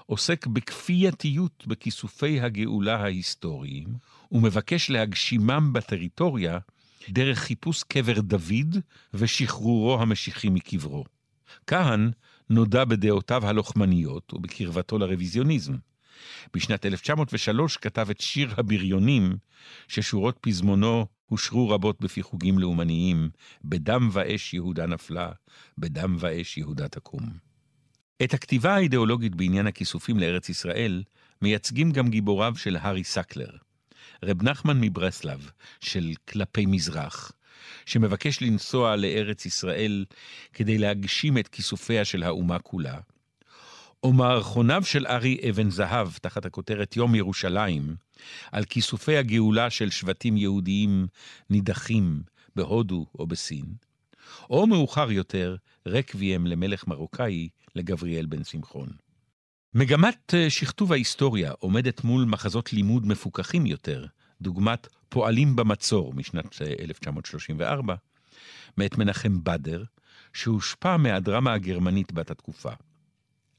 עוסק 0.06 0.48
בכפייתיות 0.48 1.64
בכיסופי 1.68 2.42
הגאולה 2.42 2.96
ההיסטוריים, 2.96 3.88
ומבקש 4.32 4.90
להגשימם 4.90 5.74
בטריטוריה 5.74 6.60
דרך 7.10 7.40
חיפוש 7.40 7.84
קבר 7.84 8.22
דוד 8.22 8.78
ושחרורו 9.14 10.02
המשיחי 10.02 10.50
מקברו. 10.50 11.06
כהן 11.68 12.12
נודע 12.50 12.86
בדעותיו 12.86 13.46
הלוחמניות 13.46 14.34
ובקרבתו 14.34 14.98
לרוויזיוניזם. 14.98 15.74
בשנת 16.54 16.86
1903 16.86 17.78
כתב 17.78 18.08
את 18.10 18.22
שיר 18.22 18.54
הבריונים, 18.58 19.38
ששורות 19.88 20.38
פזמונו 20.42 21.06
הושרו 21.34 21.70
רבות 21.70 22.02
בפי 22.02 22.24
חוגים 22.24 22.60
לאומניים, 22.60 23.30
בדם 23.66 24.10
ואש 24.12 24.54
יהודה 24.54 24.86
נפלה, 24.86 25.32
בדם 25.78 26.16
ואש 26.20 26.58
יהודה 26.58 26.88
תקום. 26.88 27.30
את 28.24 28.34
הכתיבה 28.34 28.76
האידיאולוגית 28.76 29.36
בעניין 29.36 29.68
הכיסופים 29.68 30.20
לארץ 30.20 30.50
ישראל 30.50 31.04
מייצגים 31.42 31.92
גם 31.92 32.10
גיבוריו 32.10 32.54
של 32.56 32.76
הארי 32.76 33.04
סקלר. 33.04 33.50
רב 34.24 34.44
נחמן 34.44 34.82
מברסלב, 34.82 35.52
של 35.80 36.14
כלפי 36.30 36.66
מזרח, 36.66 37.32
שמבקש 37.86 38.42
לנסוע 38.42 38.96
לארץ 38.96 39.46
ישראל 39.46 40.06
כדי 40.54 40.78
להגשים 40.78 41.38
את 41.38 41.48
כיסופיה 41.48 42.06
של 42.06 42.24
האומה 42.24 42.60
כולה, 42.60 42.98
או 44.04 44.14
מערכוניו 44.14 44.84
של 44.86 45.08
ארי 45.08 45.38
אבן 45.50 45.70
זהב, 45.70 46.08
תחת 46.22 46.46
הכותרת 46.46 46.96
יום 46.98 47.16
ירושלים, 47.16 47.96
על 48.52 48.66
כיסופי 48.66 49.18
הגאולה 49.18 49.70
של 49.70 49.90
שבטים 49.90 50.38
יהודיים 50.38 51.08
נידחים 51.50 52.22
בהודו 52.56 53.06
או 53.20 53.28
בסין, 53.28 53.66
או 54.50 54.68
מאוחר 54.68 55.12
יותר, 55.12 55.56
רקביים 55.88 56.48
למלך 56.48 56.88
מרוקאי 56.88 57.50
לגבריאל 57.76 58.26
בן 58.26 58.44
שמחון. 58.44 58.90
מגמת 59.74 60.34
אה, 60.34 60.50
שכתוב 60.50 60.92
ההיסטוריה 60.92 61.52
עומדת 61.60 62.04
מול 62.04 62.26
מחזות 62.26 62.74
לימוד 62.74 63.06
מפוכחים 63.06 63.66
יותר, 63.66 64.06
דוגמת 64.42 64.88
פועלים 65.10 65.56
במצור 65.56 66.14
משנת 66.14 66.62
1934, 66.80 67.94
אה, 67.94 67.98
מאת 68.78 68.98
מנחם 68.98 69.44
בדר, 69.44 69.84
שהושפע 70.34 70.98
מהדרמה 70.98 71.54
הגרמנית 71.54 72.12
בת 72.12 72.32
התקופה. 72.32 72.72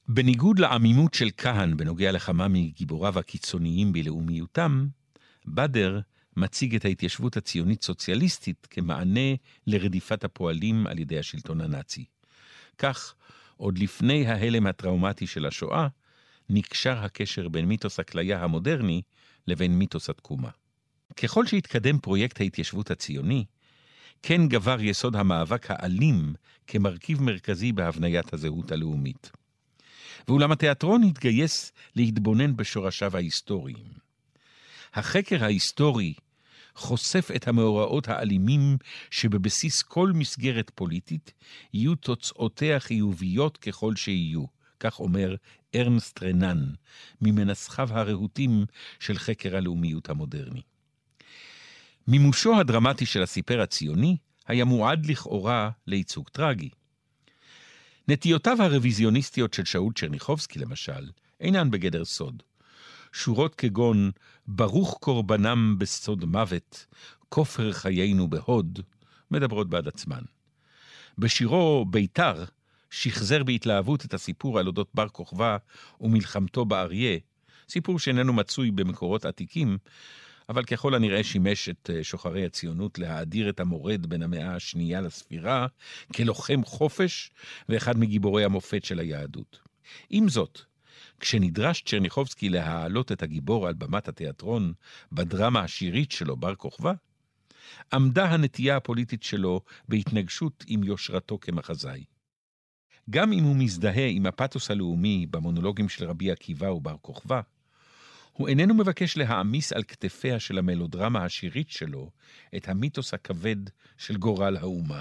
בניגוד 0.09 0.59
לעמימות 0.59 1.15
של 1.15 1.31
כהן 1.37 1.77
בנוגע 1.77 2.13
לכמה 2.13 2.49
מגיבוריו 2.49 3.19
הקיצוניים 3.19 3.93
בלאומיותם, 3.93 4.87
בדר 5.47 6.01
מציג 6.37 6.75
את 6.75 6.85
ההתיישבות 6.85 7.37
הציונית-סוציאליסטית 7.37 8.67
כמענה 8.71 9.35
לרדיפת 9.67 10.25
הפועלים 10.25 10.87
על 10.87 10.99
ידי 10.99 11.19
השלטון 11.19 11.61
הנאצי. 11.61 12.05
כך, 12.79 13.15
עוד 13.57 13.79
לפני 13.79 14.27
ההלם 14.27 14.67
הטראומטי 14.67 15.27
של 15.27 15.47
השואה, 15.47 15.89
נקשר 16.51 16.99
הקשר 16.99 17.49
בין 17.49 17.65
מיתוס 17.65 18.01
הכליה 18.01 18.45
המודרני 18.45 19.03
לבין 19.47 19.79
מיתוס 19.79 20.11
התקומה. 20.11 20.51
ככל 21.23 21.47
שהתקדם 21.47 21.99
פרויקט 21.99 22.41
ההתיישבות 22.41 22.91
הציוני, 22.91 23.45
כן 24.23 24.49
גבר 24.49 24.81
יסוד 24.81 25.17
המאבק 25.17 25.67
האלים 25.71 26.35
כמרכיב 26.67 27.23
מרכזי 27.23 27.73
בהבניית 27.73 28.33
הזהות 28.33 28.73
הלאומית. 28.73 29.31
ואולם 30.29 30.53
התיאטרון 30.53 31.03
התגייס 31.03 31.73
להתבונן 31.97 32.57
בשורשיו 32.57 33.17
ההיסטוריים. 33.17 34.05
החקר 34.95 35.45
ההיסטורי 35.45 36.15
חושף 36.75 37.29
את 37.37 37.49
המאורעות 37.49 38.09
האלימים 38.09 38.77
שבבסיס 39.11 39.83
כל 39.83 40.13
מסגרת 40.15 40.71
פוליטית 40.75 41.33
יהיו 41.73 41.95
תוצאותיה 41.95 42.81
חיוביות 42.81 43.57
ככל 43.57 43.97
שיהיו, 43.97 44.45
כך 44.81 45.01
אומר 45.01 45.35
ארנסט 45.75 46.23
רנן, 46.23 46.65
ממנסחיו 47.21 47.89
הרהוטים 47.93 48.67
של 49.01 49.19
חקר 49.19 49.57
הלאומיות 49.57 50.09
המודרני. 50.09 50.63
מימושו 52.09 52.61
הדרמטי 52.61 53.07
של 53.07 53.23
הסיפר 53.23 53.61
הציוני 53.61 54.17
היה 54.47 54.65
מועד 54.65 55.07
לכאורה 55.07 55.71
לייצוג 55.87 56.29
טרגי. 56.29 56.69
נטיותיו 58.09 58.63
הרוויזיוניסטיות 58.63 59.55
של 59.55 59.65
שאול 59.65 59.93
צ'רניחובסקי, 59.93 60.59
למשל, 60.59 61.11
אינן 61.41 61.71
בגדר 61.71 62.05
סוד. 62.05 62.43
שורות 63.13 63.55
כגון 63.55 64.11
ברוך 64.47 64.99
קורבנם 65.01 65.75
בסוד 65.79 66.25
מוות, 66.25 66.87
כופר 67.29 67.73
חיינו 67.73 68.31
בהוד, 68.31 68.81
מדברות 69.31 69.69
בעד 69.69 69.89
עצמן. 69.89 70.23
בשירו 71.19 71.85
ביתר, 71.85 72.45
שחזר 72.91 73.45
בהתלהבות 73.45 74.05
את 74.05 74.15
הסיפור 74.15 74.59
על 74.59 74.67
אודות 74.67 74.89
בר 74.95 75.09
כוכבא 75.09 75.57
ומלחמתו 76.01 76.65
באריה, 76.65 77.19
סיפור 77.69 77.99
שאיננו 77.99 78.33
מצוי 78.33 78.71
במקורות 78.71 79.25
עתיקים, 79.25 79.79
אבל 80.49 80.65
ככל 80.65 80.95
הנראה 80.95 81.25
שימש 81.25 81.69
את 81.69 81.91
אה, 81.95 82.05
שוחרי 82.05 82.47
הציונות 82.47 82.99
להאדיר 82.99 83.49
את 83.49 83.61
המורד 83.61 84.07
בין 84.07 84.23
המאה 84.23 84.55
השנייה 84.55 85.01
לספירה 85.01 85.67
כלוחם 86.15 86.65
חופש 86.65 87.31
ואחד 87.69 87.99
מגיבורי 87.99 88.45
המופת 88.45 88.85
של 88.85 88.99
היהדות. 88.99 89.59
עם 90.11 90.29
זאת, 90.29 90.61
כשנדרש 91.21 91.83
צ'רניחובסקי 91.83 92.49
להעלות 92.49 93.13
את 93.13 93.23
הגיבור 93.23 93.67
על 93.67 93.75
במת 93.75 94.09
התיאטרון 94.09 94.73
בדרמה 95.13 95.61
השירית 95.61 96.13
שלו, 96.13 96.37
בר 96.37 96.55
כוכבא, 96.55 96.93
עמדה 97.93 98.25
הנטייה 98.25 98.77
הפוליטית 98.77 99.23
שלו 99.23 99.61
בהתנגשות 99.89 100.65
עם 100.69 100.85
יושרתו 100.85 101.39
כמחזאי. 101.41 102.05
גם 103.11 103.33
אם 103.33 103.45
הוא 103.45 103.57
מזדהה 103.57 104.07
עם 104.07 104.27
הפתוס 104.27 104.71
הלאומי 104.71 105.27
במונולוגים 105.31 105.89
של 105.89 106.05
רבי 106.05 106.31
עקיבא 106.31 106.67
ובר 106.67 106.97
כוכבא, 107.01 107.41
הוא 108.37 108.49
איננו 108.49 108.75
מבקש 108.75 109.17
להעמיס 109.17 109.73
על 109.73 109.83
כתפיה 109.83 110.41
של 110.41 110.59
המלודרמה 110.59 111.25
השירית 111.25 111.71
שלו 111.71 112.11
את 112.57 112.69
המיתוס 112.69 113.15
הכבד 113.15 113.57
של 113.99 114.17
גורל 114.17 114.57
האומה. 114.57 115.01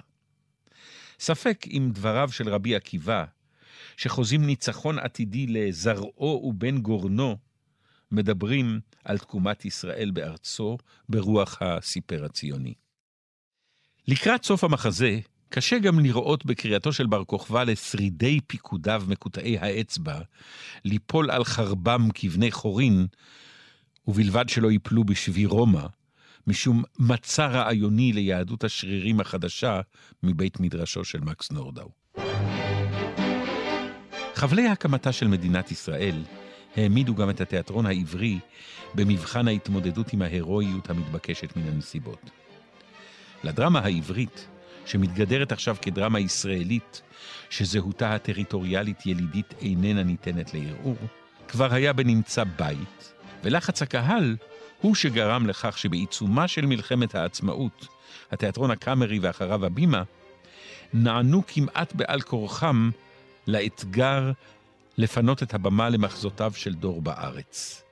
ספק 1.20 1.66
אם 1.68 1.90
דבריו 1.94 2.30
של 2.32 2.50
רבי 2.50 2.76
עקיבא, 2.76 3.26
שחוזים 3.98 4.46
ניצחון 4.46 5.00
עתידי 5.00 5.48
לזרעו 5.48 6.42
ובן 6.44 6.78
גורנו, 6.78 7.38
מדברים 8.12 8.80
על 9.06 9.18
תקומת 9.18 9.66
ישראל 9.66 10.12
בארצו 10.12 10.78
ברוח 11.10 11.58
הסיפר 11.62 12.26
הציוני. 12.26 12.74
לקראת 14.08 14.44
סוף 14.44 14.64
המחזה, 14.64 15.20
קשה 15.56 15.80
גם 15.80 16.00
לראות 16.00 16.46
בקריאתו 16.46 16.94
של 16.94 17.08
בר 17.08 17.24
כוכבא 17.24 17.64
לשרידי 17.64 18.40
פיקודיו 18.48 19.04
מקוטעי 19.08 19.58
האצבע, 19.58 20.20
ליפול 20.86 21.32
על 21.32 21.44
חרבם 21.44 22.08
כבני 22.14 22.52
חורין, 22.52 23.08
ובלבד 24.08 24.50
שלא 24.50 24.72
ייפלו 24.72 25.04
בשבי 25.04 25.46
רומא, 25.46 25.86
משום 26.48 26.84
מצע 27.00 27.48
רעיוני 27.48 28.14
ליהדות 28.14 28.64
השרירים 28.64 29.20
החדשה 29.20 29.82
מבית 30.24 30.60
מדרשו 30.60 31.04
של 31.04 31.20
מקס 31.20 31.52
נורדאו. 31.52 31.90
חבלי 34.36 34.68
הקמתה 34.68 35.12
של 35.12 35.28
מדינת 35.28 35.72
ישראל 35.72 36.24
העמידו 36.76 37.16
גם 37.16 37.30
את 37.30 37.42
התיאטרון 37.42 37.86
העברי 37.86 38.40
במבחן 38.96 39.48
ההתמודדות 39.48 40.14
עם 40.14 40.22
ההירואיות 40.22 40.90
המתבקשת 40.90 41.58
מן 41.58 41.68
הנסיבות. 41.68 42.30
לדרמה 43.44 43.80
העברית, 43.80 44.48
שמתגדרת 44.86 45.52
עכשיו 45.52 45.76
כדרמה 45.82 46.20
ישראלית, 46.20 47.02
שזהותה 47.50 48.16
הטריטוריאלית 48.16 49.06
ילידית 49.06 49.54
איננה 49.62 50.04
ניתנת 50.04 50.54
לערעור, 50.54 50.98
כבר 51.48 51.74
היה 51.74 51.94
בנמצא 51.94 52.44
בית, 52.44 53.14
ולחץ 53.44 53.82
הקהל 53.82 54.36
הוא 54.82 54.96
שגרם 54.96 55.48
לכך 55.48 55.78
שבעיצומה 55.78 56.48
של 56.48 56.66
מלחמת 56.66 57.16
העצמאות, 57.16 57.88
התיאטרון 58.32 58.72
הקאמרי 58.72 59.20
ואחריו 59.20 59.66
הבימה, 59.66 60.04
נענו 60.94 61.44
כמעט 61.48 61.94
בעל 61.96 62.22
כורחם 62.22 62.90
לאתגר 63.48 64.32
לפנות 64.98 65.44
את 65.44 65.54
הבמה 65.54 65.90
למחזותיו 65.90 66.52
של 66.56 66.74
דור 66.74 67.02
בארץ. 67.02 67.84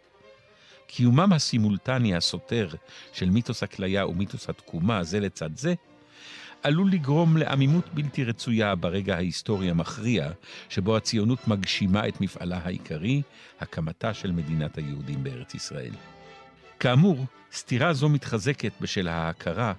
קיומם 0.87 1.33
הסימולטני 1.33 2.15
הסותר 2.15 2.67
של 3.13 3.29
מיתוס 3.29 3.63
הכליה 3.63 4.07
ומיתוס 4.07 4.49
התקומה 4.49 5.03
זה 5.03 5.19
לצד 5.19 5.49
זה, 5.55 5.73
עלול 6.63 6.91
לגרום 6.91 7.37
לעמימות 7.37 7.93
בלתי 7.93 8.23
רצויה 8.23 8.75
ברגע 8.75 9.15
ההיסטורי 9.15 9.69
המכריע, 9.69 10.31
שבו 10.69 10.97
הציונות 10.97 11.47
מגשימה 11.47 12.07
את 12.07 12.21
מפעלה 12.21 12.59
העיקרי, 12.63 13.21
הקמתה 13.59 14.13
של 14.13 14.31
מדינת 14.31 14.77
היהודים 14.77 15.23
בארץ 15.23 15.55
ישראל. 15.55 15.93
כאמור, 16.79 17.25
סתירה 17.53 17.93
זו 17.93 18.09
מתחזקת 18.09 18.71
בשל 18.81 19.07
ההכרה 19.07 19.73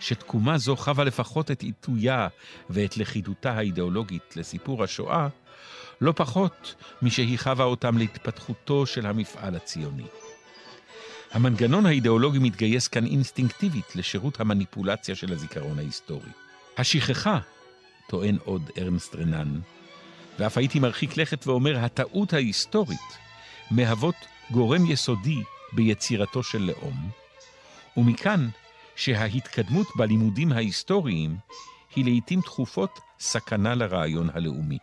שתקומה 0.00 0.58
זו 0.58 0.76
חווה 0.76 1.04
לפחות 1.04 1.50
את 1.50 1.62
עיתויה 1.62 2.28
ואת 2.70 2.96
לכידותה 2.96 3.52
האידיאולוגית 3.52 4.36
לסיפור 4.36 4.84
השואה, 4.84 5.28
לא 6.00 6.12
פחות 6.16 6.74
משהיא 7.02 7.38
חווה 7.38 7.64
אותם 7.64 7.98
להתפתחותו 7.98 8.86
של 8.86 9.06
המפעל 9.06 9.56
הציוני. 9.56 10.06
המנגנון 11.32 11.86
האידיאולוגי 11.86 12.38
מתגייס 12.38 12.88
כאן 12.88 13.06
אינסטינקטיבית 13.06 13.96
לשירות 13.96 14.40
המניפולציה 14.40 15.14
של 15.14 15.32
הזיכרון 15.32 15.78
ההיסטורי. 15.78 16.30
השכחה, 16.78 17.38
טוען 18.08 18.36
עוד 18.44 18.70
ארנסט 18.78 19.14
רנן, 19.14 19.60
ואף 20.38 20.58
הייתי 20.58 20.80
מרחיק 20.80 21.16
לכת 21.16 21.46
ואומר, 21.46 21.78
הטעות 21.78 22.32
ההיסטורית, 22.32 23.18
מהוות 23.70 24.14
גורם 24.50 24.90
יסודי 24.90 25.42
ביצירתו 25.72 26.42
של 26.42 26.62
לאום, 26.62 27.10
ומכאן 27.96 28.48
שההתקדמות 28.96 29.86
בלימודים 29.96 30.52
ההיסטוריים 30.52 31.36
היא 31.96 32.04
לעיתים 32.04 32.40
תכופות 32.40 33.00
סכנה 33.20 33.74
לרעיון 33.74 34.30
הלאומי. 34.34 34.78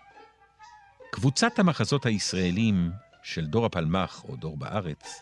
קבוצת 1.12 1.60
המחזות 1.60 2.06
הישראלים 2.06 2.92
של 3.24 3.46
דור 3.46 3.66
הפלמ"ח 3.66 4.24
או 4.24 4.36
דור 4.36 4.58
בארץ 4.58 5.22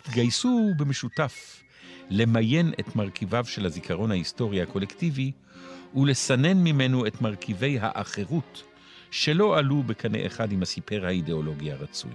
התגייסו 0.00 0.74
במשותף 0.76 1.62
למיין 2.10 2.72
את 2.80 2.96
מרכיביו 2.96 3.44
של 3.44 3.66
הזיכרון 3.66 4.10
ההיסטורי 4.10 4.62
הקולקטיבי 4.62 5.32
ולסנן 5.94 6.64
ממנו 6.64 7.06
את 7.06 7.20
מרכיבי 7.20 7.78
האחרות 7.80 8.62
שלא 9.10 9.58
עלו 9.58 9.82
בקנה 9.82 10.26
אחד 10.26 10.52
עם 10.52 10.62
הסיפר 10.62 11.06
האידיאולוגי 11.06 11.72
הרצוי. 11.72 12.12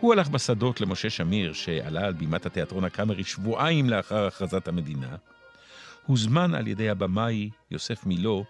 הוא 0.00 0.12
הלך 0.12 0.28
בשדות 0.28 0.80
למשה 0.80 1.10
שמיר, 1.10 1.52
שעלה 1.52 2.06
על 2.06 2.12
בימת 2.12 2.46
התיאטרון 2.46 2.84
הקאמרי 2.84 3.24
שבועיים 3.24 3.90
לאחר 3.90 4.26
הכרזת 4.26 4.68
המדינה, 4.68 5.16
הוזמן 6.06 6.54
על 6.54 6.66
ידי 6.66 6.88
הבמאי 6.88 7.50
יוסף 7.70 8.06
מילו 8.06 8.44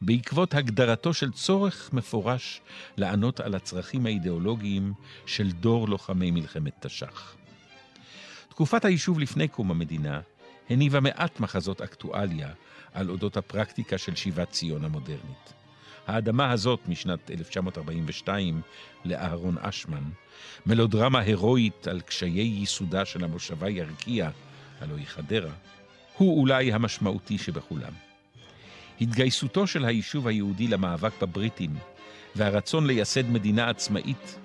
בעקבות 0.00 0.54
הגדרתו 0.54 1.14
של 1.14 1.32
צורך 1.32 1.90
מפורש 1.92 2.60
לענות 2.96 3.40
על 3.40 3.54
הצרכים 3.54 4.06
האידיאולוגיים 4.06 4.92
של 5.26 5.52
דור 5.52 5.88
לוחמי 5.88 6.30
מלחמת 6.30 6.86
תש"ח. 6.86 7.34
תקופת 8.48 8.84
היישוב 8.84 9.20
לפני 9.20 9.48
קום 9.48 9.70
המדינה 9.70 10.20
הניבה 10.70 11.00
מעט 11.00 11.40
מחזות 11.40 11.82
אקטואליה 11.82 12.48
על 12.92 13.10
אודות 13.10 13.36
הפרקטיקה 13.36 13.98
של 13.98 14.14
שיבת 14.14 14.50
ציון 14.50 14.84
המודרנית. 14.84 15.52
האדמה 16.06 16.50
הזאת 16.50 16.80
משנת 16.88 17.30
1942 17.30 18.60
לאהרון 19.04 19.56
אשמן, 19.58 20.02
מלודרמה 20.66 21.20
הירואית 21.20 21.88
על 21.88 22.00
קשיי 22.00 22.40
ייסודה 22.40 23.04
של 23.04 23.24
המושבה 23.24 23.70
ירקיע, 23.70 24.30
הלוא 24.80 24.96
היא 24.96 25.06
חדרה, 25.06 25.52
הוא 26.16 26.40
אולי 26.40 26.72
המשמעותי 26.72 27.38
שבכולם. 27.38 28.05
התגייסותו 29.00 29.66
של 29.66 29.84
היישוב 29.84 30.26
היהודי 30.26 30.68
למאבק 30.68 31.12
בבריטים 31.22 31.74
והרצון 32.36 32.86
לייסד 32.86 33.30
מדינה 33.30 33.70
עצמאית 33.70 34.38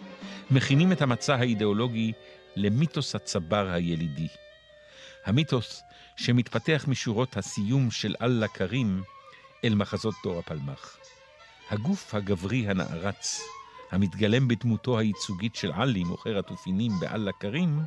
מכינים 0.51 0.91
את 0.91 1.01
המצע 1.01 1.35
האידיאולוגי 1.35 2.11
למיתוס 2.55 3.15
הצבר 3.15 3.69
הילידי. 3.71 4.27
המיתוס 5.25 5.81
שמתפתח 6.15 6.85
משורות 6.87 7.37
הסיום 7.37 7.91
של 7.91 8.15
אללה 8.21 8.47
כרים 8.47 9.03
אל 9.63 9.75
מחזות 9.75 10.15
דור 10.23 10.39
הפלמ"ח. 10.39 10.97
הגוף 11.69 12.15
הגברי 12.15 12.67
הנערץ, 12.67 13.41
המתגלם 13.91 14.47
בדמותו 14.47 14.99
הייצוגית 14.99 15.55
של 15.55 15.71
עלי, 15.71 16.03
מוכר 16.03 16.39
התופינים 16.39 16.91
באללה 16.99 17.31
כרים, 17.39 17.79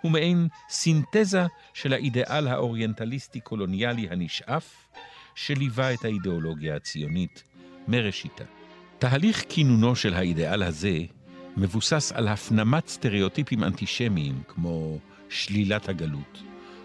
הוא 0.00 0.12
מעין 0.12 0.48
סינתזה 0.70 1.46
של 1.74 1.92
האידיאל 1.92 2.48
האוריינטליסטי-קולוניאלי 2.48 4.08
הנשאף, 4.10 4.86
שליווה 5.36 5.94
את 5.94 6.04
האידיאולוגיה 6.04 6.76
הציונית 6.76 7.42
מראשיתה. 7.88 8.44
תהליך 8.98 9.44
כינונו 9.48 9.96
של 9.96 10.14
האידיאל 10.14 10.62
הזה 10.62 10.98
מבוסס 11.56 12.12
על 12.12 12.28
הפנמת 12.28 12.88
סטריאוטיפים 12.88 13.64
אנטישמיים 13.64 14.42
כמו 14.48 14.98
שלילת 15.28 15.88
הגלות, 15.88 16.42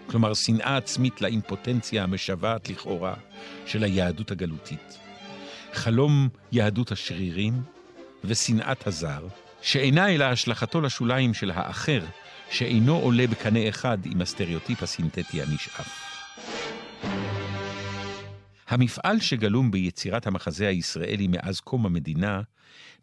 כלומר 0.08 0.34
שנאה 0.34 0.78
עצמית 0.78 1.22
לאימפוטנציה 1.22 2.04
המשוועת 2.04 2.70
לכאורה 2.70 3.14
של 3.66 3.84
היהדות 3.84 4.32
הגלותית. 4.32 4.98
חלום 5.74 6.30
יהדות 6.52 6.92
השרירים 6.92 7.62
ושנאת 8.24 8.88
הזר, 8.88 9.28
שאינה 9.62 10.10
אלא 10.16 10.24
השלכתו 10.24 10.82
לשוליים 10.82 11.34
של 11.34 11.52
האחר, 11.52 12.02
שאינו 12.50 12.96
עולה 12.96 13.28
בקנה 13.28 13.70
אחד 13.70 13.98
עם 14.06 14.22
הסטריאוטיפ 14.22 14.84
הסינתטי 14.84 15.42
הנשאף. 15.42 16.11
המפעל 18.72 19.20
שגלום 19.20 19.72
ביצירת 19.72 20.28
המחזה 20.28 20.68
הישראלי 20.68 21.28
מאז 21.28 21.60
קום 21.60 21.86
המדינה, 21.86 22.42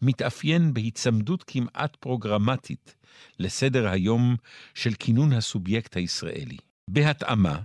מתאפיין 0.02 0.74
בהיצמדות 0.74 1.44
כמעט 1.46 1.96
פרוגרמטית 1.96 2.94
לסדר 3.38 3.88
היום 3.88 4.37
של 4.74 4.94
כינון 4.98 5.33
הסובייקט 5.33 5.96
הישראלי. 5.96 6.57
בהתאמה, 6.90 7.61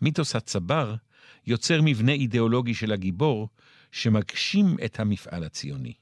מיתוס 0.00 0.36
הצבר 0.36 0.94
יוצר 1.46 1.80
מבנה 1.84 2.12
אידיאולוגי 2.12 2.74
של 2.74 2.92
הגיבור 2.92 3.48
שמגשים 3.92 4.76
את 4.84 5.00
המפעל 5.00 5.44
הציוני. 5.44 5.92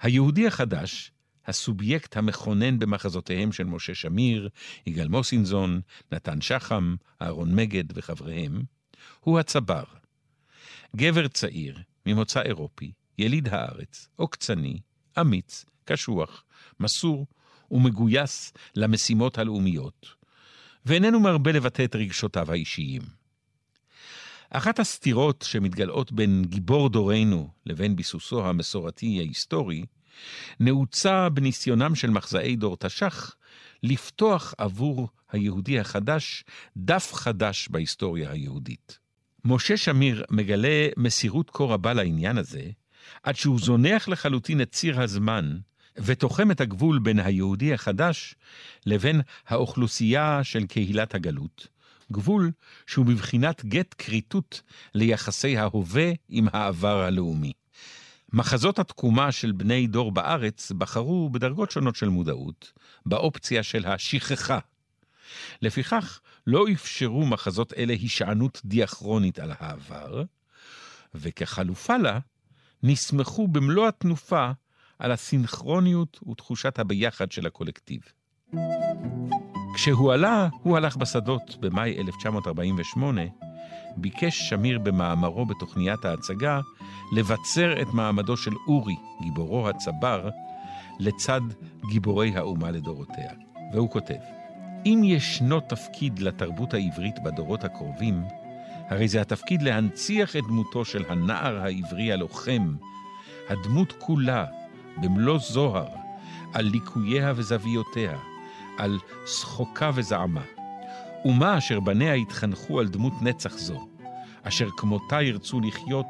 היהודי 0.00 0.46
החדש, 0.46 1.10
הסובייקט 1.46 2.16
המכונן 2.16 2.78
במחזותיהם 2.78 3.52
של 3.52 3.64
משה 3.64 3.94
שמיר, 3.94 4.48
יגאל 4.86 5.08
מוסינזון, 5.08 5.80
נתן 6.12 6.40
שחם, 6.40 6.94
אהרון 7.22 7.54
מגד 7.54 7.84
וחבריהם, 7.94 8.62
הוא 9.20 9.38
הצבר. 9.38 9.84
גבר 10.96 11.28
צעיר, 11.28 11.78
ממוצא 12.06 12.42
אירופי, 12.42 12.92
יליד 13.18 13.48
הארץ, 13.48 14.08
עוקצני, 14.16 14.80
אמיץ, 15.20 15.64
קשוח, 15.84 16.44
מסור 16.80 17.26
ומגויס 17.70 18.52
למשימות 18.76 19.38
הלאומיות, 19.38 20.06
ואיננו 20.86 21.20
מרבה 21.20 21.52
לבטא 21.52 21.84
את 21.84 21.96
רגשותיו 21.96 22.52
האישיים. 22.52 23.02
אחת 24.50 24.78
הסתירות 24.78 25.44
שמתגלעות 25.48 26.12
בין 26.12 26.42
גיבור 26.44 26.88
דורנו 26.88 27.48
לבין 27.66 27.96
ביסוסו 27.96 28.46
המסורתי 28.46 29.18
ההיסטורי, 29.18 29.84
נעוצה 30.60 31.28
בניסיונם 31.28 31.94
של 31.94 32.10
מחזאי 32.10 32.56
דור 32.56 32.76
תש"ח 32.76 33.34
לפתוח 33.82 34.54
עבור 34.58 35.08
היהודי 35.32 35.80
החדש 35.80 36.44
דף 36.76 37.12
חדש 37.14 37.68
בהיסטוריה 37.68 38.30
היהודית. 38.30 39.03
משה 39.44 39.76
שמיר 39.76 40.24
מגלה 40.30 40.88
מסירות 40.96 41.50
כה 41.50 41.64
רבה 41.64 41.92
לעניין 41.92 42.38
הזה, 42.38 42.62
עד 43.22 43.36
שהוא 43.36 43.58
זונח 43.58 44.08
לחלוטין 44.08 44.60
את 44.60 44.72
ציר 44.72 45.00
הזמן, 45.00 45.56
ותוחם 45.96 46.50
את 46.50 46.60
הגבול 46.60 46.98
בין 46.98 47.18
היהודי 47.18 47.74
החדש 47.74 48.34
לבין 48.86 49.20
האוכלוסייה 49.46 50.40
של 50.42 50.66
קהילת 50.66 51.14
הגלות, 51.14 51.68
גבול 52.12 52.50
שהוא 52.86 53.06
בבחינת 53.06 53.64
גט 53.64 53.94
כריתות 53.98 54.62
ליחסי 54.94 55.56
ההווה 55.56 56.12
עם 56.28 56.48
העבר 56.52 57.00
הלאומי. 57.00 57.52
מחזות 58.32 58.78
התקומה 58.78 59.32
של 59.32 59.52
בני 59.52 59.86
דור 59.86 60.12
בארץ 60.12 60.72
בחרו 60.72 61.30
בדרגות 61.30 61.70
שונות 61.70 61.96
של 61.96 62.08
מודעות, 62.08 62.72
באופציה 63.06 63.62
של 63.62 63.86
השכחה. 63.86 64.58
לפיכך, 65.62 66.20
לא 66.46 66.64
אפשרו 66.72 67.26
מחזות 67.26 67.72
אלה 67.72 67.92
הישענות 67.92 68.60
דיאכרונית 68.64 69.38
על 69.38 69.52
העבר, 69.58 70.22
וכחלופה 71.14 71.96
לה, 71.96 72.18
נסמכו 72.82 73.48
במלוא 73.48 73.88
התנופה 73.88 74.50
על 74.98 75.12
הסינכרוניות 75.12 76.20
ותחושת 76.30 76.78
הביחד 76.78 77.32
של 77.32 77.46
הקולקטיב. 77.46 78.00
כשהוא 79.74 80.12
עלה, 80.12 80.48
הוא 80.62 80.76
הלך 80.76 80.96
בשדות 80.96 81.56
במאי 81.60 81.98
1948, 81.98 83.22
ביקש 83.96 84.48
שמיר 84.48 84.78
במאמרו 84.78 85.46
בתוכניית 85.46 86.04
ההצגה 86.04 86.60
לבצר 87.12 87.82
את 87.82 87.86
מעמדו 87.86 88.36
של 88.36 88.52
אורי, 88.68 88.96
גיבורו 89.22 89.68
הצבר, 89.68 90.28
לצד 91.00 91.40
גיבורי 91.90 92.36
האומה 92.36 92.70
לדורותיה. 92.70 93.32
והוא 93.72 93.90
כותב, 93.90 94.14
אם 94.86 95.00
ישנו 95.04 95.60
תפקיד 95.60 96.18
לתרבות 96.18 96.74
העברית 96.74 97.18
בדורות 97.18 97.64
הקרובים, 97.64 98.22
הרי 98.88 99.08
זה 99.08 99.20
התפקיד 99.20 99.62
להנציח 99.62 100.36
את 100.36 100.42
דמותו 100.48 100.84
של 100.84 101.04
הנער 101.08 101.62
העברי 101.62 102.12
הלוחם, 102.12 102.74
הדמות 103.48 103.92
כולה, 103.98 104.44
במלוא 104.96 105.38
זוהר, 105.38 105.88
על 106.52 106.64
ליקוייה 106.64 107.32
וזוויותיה, 107.36 108.18
על 108.78 108.98
שחוקה 109.26 109.90
וזעמה. 109.94 110.42
אומה 111.24 111.58
אשר 111.58 111.80
בניה 111.80 112.14
התחנכו 112.14 112.80
על 112.80 112.88
דמות 112.88 113.12
נצח 113.22 113.58
זו, 113.58 113.88
אשר 114.42 114.68
כמותה 114.76 115.22
ירצו 115.22 115.60
לחיות, 115.60 116.06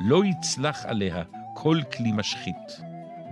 לא 0.00 0.24
יצלח 0.24 0.84
עליה 0.84 1.22
כל 1.54 1.80
כלי 1.96 2.12
משחית. 2.12 2.80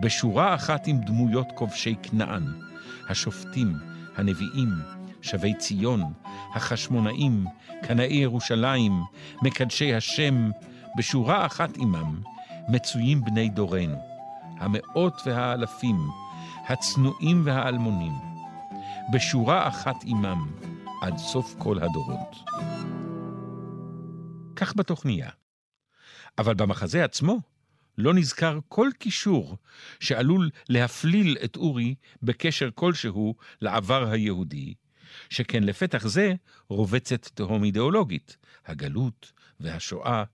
בשורה 0.00 0.54
אחת 0.54 0.86
עם 0.86 1.00
דמויות 1.00 1.48
כובשי 1.54 1.94
כנען, 2.02 2.44
השופטים, 3.08 3.93
הנביאים, 4.16 4.68
שבי 5.22 5.54
ציון, 5.54 6.12
החשמונאים, 6.54 7.44
קנאי 7.82 8.14
ירושלים, 8.14 8.92
מקדשי 9.42 9.94
השם, 9.94 10.50
בשורה 10.96 11.46
אחת 11.46 11.70
עמם, 11.76 12.20
מצויים 12.68 13.24
בני 13.24 13.48
דורנו, 13.48 13.96
המאות 14.58 15.22
והאלפים, 15.26 15.96
הצנועים 16.68 17.42
והאלמונים, 17.44 18.12
בשורה 19.12 19.68
אחת 19.68 19.96
עמם, 20.04 20.46
עד 21.02 21.18
סוף 21.18 21.54
כל 21.58 21.78
הדורות. 21.78 22.36
כך 24.56 24.76
בתוכניה. 24.76 25.30
אבל 26.38 26.54
במחזה 26.54 27.04
עצמו 27.04 27.38
לא 27.98 28.14
נזכר 28.14 28.58
כל 28.68 28.88
קישור 28.98 29.56
שעלול 30.00 30.50
להפליל 30.68 31.36
את 31.44 31.56
אורי 31.56 31.94
בקשר 32.22 32.68
כלשהו 32.74 33.34
לעבר 33.60 34.10
היהודי, 34.10 34.74
שכן 35.30 35.64
לפתח 35.64 36.06
זה 36.06 36.32
רובצת 36.68 37.28
תהום 37.34 37.64
אידיאולוגית, 37.64 38.36
הגלות 38.66 39.32
והשואה, 39.60 40.24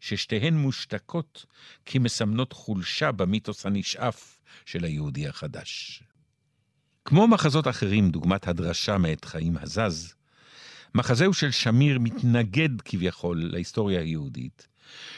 ששתיהן 0.00 0.54
מושתקות 0.54 1.46
כמסמנות 1.86 2.52
חולשה 2.52 3.12
במיתוס 3.12 3.66
הנשאף 3.66 4.40
של 4.66 4.84
היהודי 4.84 5.28
החדש. 5.28 6.02
כמו 7.04 7.28
מחזות 7.28 7.68
אחרים, 7.68 8.10
דוגמת 8.10 8.48
הדרשה 8.48 8.98
מאת 8.98 9.24
חיים 9.24 9.56
הזז, 9.56 10.14
מחזהו 10.94 11.34
של 11.34 11.50
שמיר 11.50 11.98
מתנגד 11.98 12.80
כביכול 12.80 13.48
להיסטוריה 13.52 14.00
היהודית, 14.00 14.68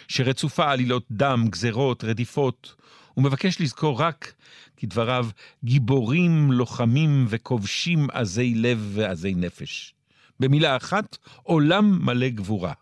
שרצופה 0.09 0.71
עלילות 0.71 1.05
דם, 1.11 1.45
גזרות, 1.51 2.05
רדיפות, 2.05 2.75
ומבקש 3.17 3.61
לזכור 3.61 4.01
רק, 4.01 4.33
כדבריו, 4.77 5.27
גיבורים, 5.65 6.53
לוחמים 6.53 7.27
וכובשים 7.29 8.07
עזי 8.13 8.55
לב 8.55 8.91
ועזי 8.95 9.35
נפש. 9.35 9.95
במילה 10.41 10.77
אחת, 10.77 11.19
עולם 11.43 12.07
מלא 12.07 12.29
גבורה. 12.29 12.73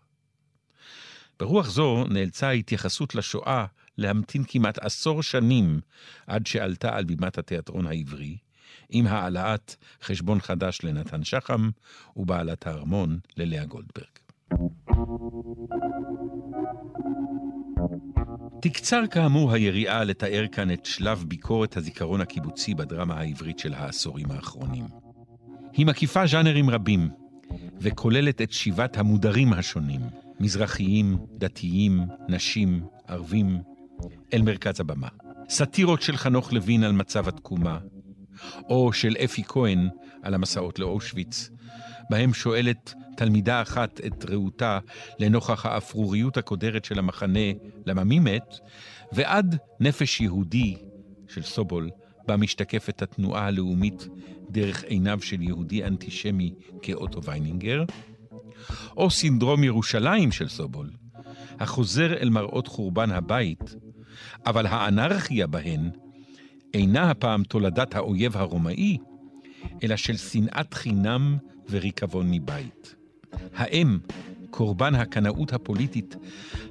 ברוח 1.39 1.69
זו 1.69 2.05
נאלצה 2.09 2.47
ההתייחסות 2.47 3.15
לשואה 3.15 3.65
להמתין 3.97 4.43
כמעט 4.47 4.77
עשור 4.77 5.23
שנים 5.23 5.79
עד 6.27 6.47
שעלתה 6.47 6.95
על 6.95 7.03
בימת 7.03 7.37
התיאטרון 7.37 7.87
העברי, 7.87 8.37
עם 8.89 9.07
העלאת 9.07 9.75
חשבון 10.03 10.41
חדש 10.41 10.79
לנתן 10.83 11.23
שחם 11.23 11.69
ובעלת 12.15 12.67
הארמון 12.67 13.19
ללאה 13.37 13.65
גולדברג. 13.65 14.07
תקצר 18.63 19.07
כאמור 19.11 19.53
היריעה 19.53 20.03
לתאר 20.03 20.45
כאן 20.51 20.71
את 20.71 20.85
שלב 20.85 21.23
ביקורת 21.27 21.77
הזיכרון 21.77 22.21
הקיבוצי 22.21 22.73
בדרמה 22.73 23.13
העברית 23.13 23.59
של 23.59 23.73
העשורים 23.73 24.31
האחרונים. 24.31 24.85
היא 25.73 25.85
מקיפה 25.85 26.27
ז'אנרים 26.27 26.69
רבים, 26.69 27.09
וכוללת 27.79 28.41
את 28.41 28.51
שיבת 28.51 28.97
המודרים 28.97 29.53
השונים, 29.53 30.01
מזרחיים, 30.39 31.17
דתיים, 31.37 32.01
נשים, 32.27 32.83
ערבים, 33.07 33.61
אל 34.33 34.41
מרכז 34.41 34.79
הבמה. 34.79 35.09
סאטירות 35.49 36.01
של 36.01 36.17
חנוך 36.17 36.53
לוין 36.53 36.83
על 36.83 36.91
מצב 36.91 37.27
התקומה, 37.27 37.77
או 38.69 38.93
של 38.93 39.15
אפי 39.23 39.43
כהן 39.43 39.89
על 40.21 40.33
המסעות 40.33 40.79
לאושוויץ, 40.79 41.49
בהם 42.09 42.33
שואלת 42.33 42.93
תלמידה 43.17 43.61
אחת 43.61 44.01
את 44.05 44.25
רעותה 44.29 44.79
לנוכח 45.19 45.65
האפרוריות 45.65 46.37
הקודרת 46.37 46.85
של 46.85 46.99
המחנה 46.99 47.49
למה 47.85 48.03
מי 48.03 48.19
מת, 48.19 48.55
ועד 49.11 49.57
נפש 49.79 50.21
יהודי 50.21 50.77
של 51.27 51.41
סובול, 51.41 51.89
בה 52.27 52.37
משתקפת 52.37 53.01
התנועה 53.01 53.45
הלאומית 53.45 54.07
דרך 54.49 54.83
עיניו 54.83 55.21
של 55.21 55.41
יהודי 55.41 55.83
אנטישמי 55.83 56.53
כאוטו 56.81 57.23
ויינינגר, 57.23 57.83
או 58.97 59.09
סינדרום 59.09 59.63
ירושלים 59.63 60.31
של 60.31 60.47
סובול, 60.47 60.89
החוזר 61.59 62.13
אל 62.13 62.29
מראות 62.29 62.67
חורבן 62.67 63.11
הבית, 63.11 63.75
אבל 64.45 64.65
האנרכיה 64.65 65.47
בהן 65.47 65.89
אינה 66.73 67.11
הפעם 67.11 67.43
תולדת 67.43 67.95
האויב 67.95 68.37
הרומאי, 68.37 68.97
אלא 69.83 69.95
של 69.95 70.17
שנאת 70.17 70.73
חינם 70.73 71.37
וריקבון 71.69 72.31
מבית. 72.31 72.95
האם, 73.55 73.97
קורבן 74.49 74.95
הקנאות 74.95 75.53
הפוליטית 75.53 76.15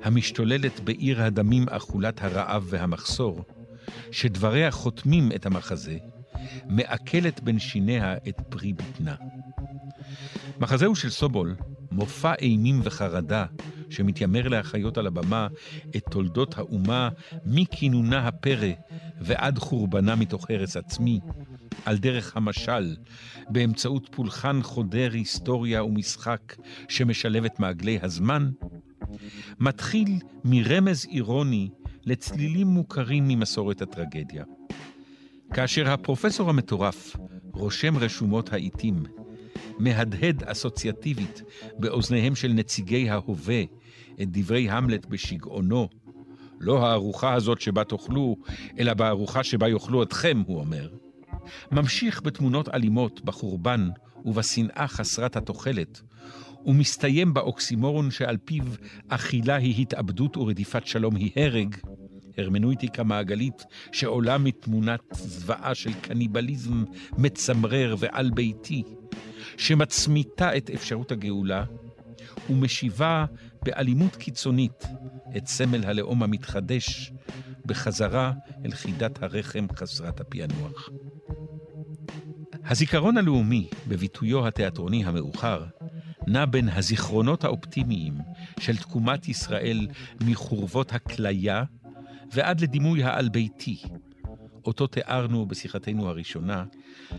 המשתוללת 0.03 0.81
בעיר 0.81 1.23
הדמים 1.23 1.69
אכולת 1.69 2.23
הרעב 2.23 2.67
והמחסור, 2.69 3.45
שדבריה 4.11 4.71
חותמים 4.71 5.33
את 5.35 5.47
המחזה, 5.47 5.97
מעכלת 6.67 7.43
בין 7.43 7.59
שיניה 7.59 8.17
את 8.29 8.41
פרי 8.49 8.73
בטנה. 8.73 9.15
מחזהו 10.61 10.97
של 10.97 11.11
סובול, 11.11 11.57
מופע 11.93 12.35
אימים 12.35 12.81
וחרדה, 12.85 13.45
שמתיימר 13.91 14.49
להחיות 14.49 14.99
על 14.99 15.07
הבמה 15.07 15.49
את 15.97 16.03
תולדות 16.11 16.59
האומה 16.59 17.09
מכינונה 17.47 18.29
הפרא 18.29 18.73
ועד 19.21 19.59
חורבנה 19.59 20.17
מתוך 20.17 20.51
הרס 20.51 20.77
עצמי, 20.77 21.21
על 21.85 21.99
דרך 21.99 22.37
המשל, 22.37 22.97
באמצעות 23.49 24.09
פולחן 24.11 24.63
חודר 24.63 25.13
היסטוריה 25.13 25.85
ומשחק 25.85 26.57
שמשלב 26.89 27.45
את 27.45 27.61
מעגלי 27.61 27.99
הזמן, 28.03 28.51
מתחיל 29.61 30.19
מרמז 30.45 31.07
אירוני 31.11 31.69
לצלילים 32.05 32.67
מוכרים 32.67 33.29
ממסורת 33.29 33.83
הטרגדיה. 33.83 34.45
כאשר 35.55 35.91
הפרופסור 35.91 36.51
המטורף 36.51 37.17
רושם 37.53 37.99
רשומות 37.99 38.53
העיתים, 38.53 39.03
מהדהד 39.79 40.43
אסוציאטיבית 40.43 41.43
באוזניהם 41.79 42.35
של 42.35 42.49
נציגי 42.49 43.11
ההווה 43.11 43.63
את 44.23 44.29
דברי 44.31 44.71
המלט 44.71 45.07
בשגעונו, 45.07 45.89
לא 46.61 46.87
הארוחה 46.87 47.35
הזאת 47.35 47.61
שבה 47.61 47.85
תאכלו, 47.85 48.37
אלא 48.79 48.95
בארוחה 48.95 49.45
שבה 49.45 49.69
יאכלו 49.69 50.03
אתכם, 50.03 50.43
הוא 50.47 50.61
אומר. 50.61 51.02
ממשיך 51.73 52.23
בתמונות 52.23 52.69
אלימות, 52.69 53.25
בחורבן 53.25 53.89
ובשנאה 54.25 54.89
חסרת 54.89 55.37
התוחלת, 55.37 56.03
ומסתיים 56.67 57.35
באוקסימורון 57.35 58.11
שעל 58.11 58.37
פיו 58.45 58.65
אכילה 59.09 59.57
היא 59.57 59.83
התאבדות 59.83 60.37
ורדיפת 60.37 60.87
שלום 60.87 61.17
היא 61.17 61.31
הרג, 61.37 61.77
הרמנויטיקה 62.39 63.03
מעגלית 63.03 63.65
שעולה 63.93 64.39
מתמונת 64.39 65.01
זוועה 65.13 65.75
של 65.75 65.93
קניבליזם 65.93 66.85
מצמרר 67.19 67.97
ועל 67.99 68.31
ביתי, 68.31 68.83
שמצמיתה 69.57 70.57
את 70.57 70.71
אפשרות 70.71 71.13
הגאולה, 71.13 71.65
ומשיבה 72.51 73.25
באלימות 73.63 74.17
קיצונית 74.17 74.85
את 75.37 75.47
סמל 75.47 75.85
הלאום 75.85 76.23
המתחדש 76.23 77.13
בחזרה 77.67 78.33
אל 78.65 78.71
חידת 78.71 79.23
הרחם 79.23 79.67
חסרת 79.77 80.21
הפענוח. 80.21 80.89
הזיכרון 82.73 83.17
הלאומי, 83.17 83.69
בביטויו 83.89 84.47
התיאטרוני 84.47 85.05
המאוחר, 85.05 85.65
נע 86.27 86.45
בין 86.45 86.69
הזיכרונות 86.69 87.45
האופטימיים 87.45 88.15
של 88.61 88.77
תקומת 88.77 89.29
ישראל 89.29 89.87
מחורבות 90.21 90.93
הכליה 90.93 91.65
ועד 92.33 92.61
לדימוי 92.61 93.03
העל-ביתי, 93.03 93.83
אותו 94.65 94.87
תיארנו 94.87 95.47
בשיחתנו 95.47 96.09
הראשונה, 96.09 96.65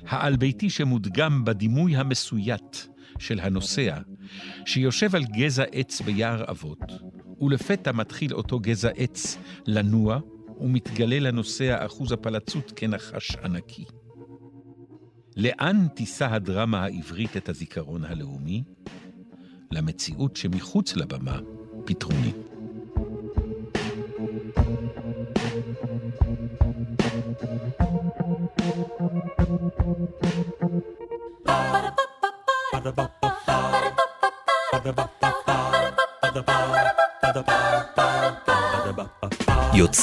העל-ביתי 0.07 0.69
שמודגם 0.69 1.45
בדימוי 1.45 1.95
המסויט 1.95 2.77
של 3.19 3.39
הנוסע, 3.39 3.97
שיושב 4.65 5.15
על 5.15 5.23
גזע 5.23 5.63
עץ 5.71 6.01
ביער 6.01 6.43
אבות, 6.49 6.91
ולפתע 7.41 7.91
מתחיל 7.91 8.33
אותו 8.33 8.59
גזע 8.59 8.89
עץ 8.95 9.37
לנוע, 9.67 10.19
ומתגלה 10.59 11.19
לנוסע 11.19 11.85
אחוז 11.85 12.11
הפלצות 12.11 12.73
כנחש 12.75 13.35
ענקי. 13.35 13.85
לאן 15.37 15.87
תישא 15.93 16.33
הדרמה 16.33 16.83
העברית 16.83 17.37
את 17.37 17.49
הזיכרון 17.49 18.03
הלאומי? 18.05 18.63
למציאות 19.71 20.35
שמחוץ 20.35 20.95
לבמה, 20.95 21.39
פתרונית. 21.85 22.52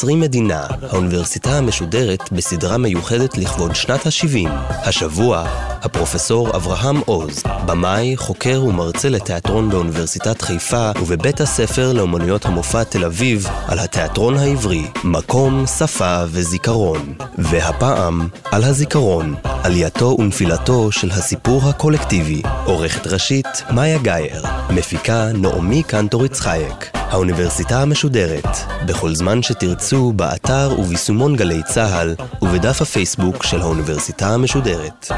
יוצרים 0.00 0.20
מדינה, 0.20 0.66
האוניברסיטה 0.90 1.50
המשודרת 1.58 2.32
בסדרה 2.32 2.78
מיוחדת 2.78 3.38
לכבוד 3.38 3.74
שנת 3.74 4.06
ה-70. 4.06 4.48
השבוע, 4.70 5.44
הפרופסור 5.82 6.56
אברהם 6.56 7.00
עוז, 7.06 7.42
במאי, 7.66 8.16
חוקר 8.16 8.64
ומרצה 8.64 9.08
לתיאטרון 9.08 9.70
באוניברסיטת 9.70 10.42
חיפה 10.42 10.90
ובבית 11.02 11.40
הספר 11.40 11.92
לאומנויות 11.92 12.46
המופע 12.46 12.84
תל 12.84 13.04
אביב 13.04 13.46
על 13.66 13.78
התיאטרון 13.78 14.36
העברי, 14.36 14.82
מקום, 15.04 15.66
שפה 15.66 16.22
וזיכרון. 16.28 17.14
והפעם, 17.38 18.28
על 18.44 18.64
הזיכרון, 18.64 19.34
עלייתו 19.44 20.16
ונפילתו 20.18 20.92
של 20.92 21.10
הסיפור 21.10 21.62
הקולקטיבי. 21.68 22.42
עורכת 22.64 23.06
ראשית, 23.06 23.62
מאיה 23.70 23.98
גאייר. 23.98 24.42
מפיקה, 24.70 25.28
נעמי 25.32 25.82
קנטוריץ 25.82 26.40
חייק. 26.40 26.99
האוניברסיטה 27.10 27.82
המשודרת, 27.82 28.46
בכל 28.86 29.14
זמן 29.14 29.42
שתרצו, 29.42 30.12
באתר 30.12 30.74
וביישומון 30.78 31.36
גלי 31.36 31.62
צה"ל, 31.62 32.14
ובדף 32.42 32.82
הפייסבוק 32.82 33.42
של 33.42 33.60
האוניברסיטה 33.60 34.28
המשודרת. 34.28 35.12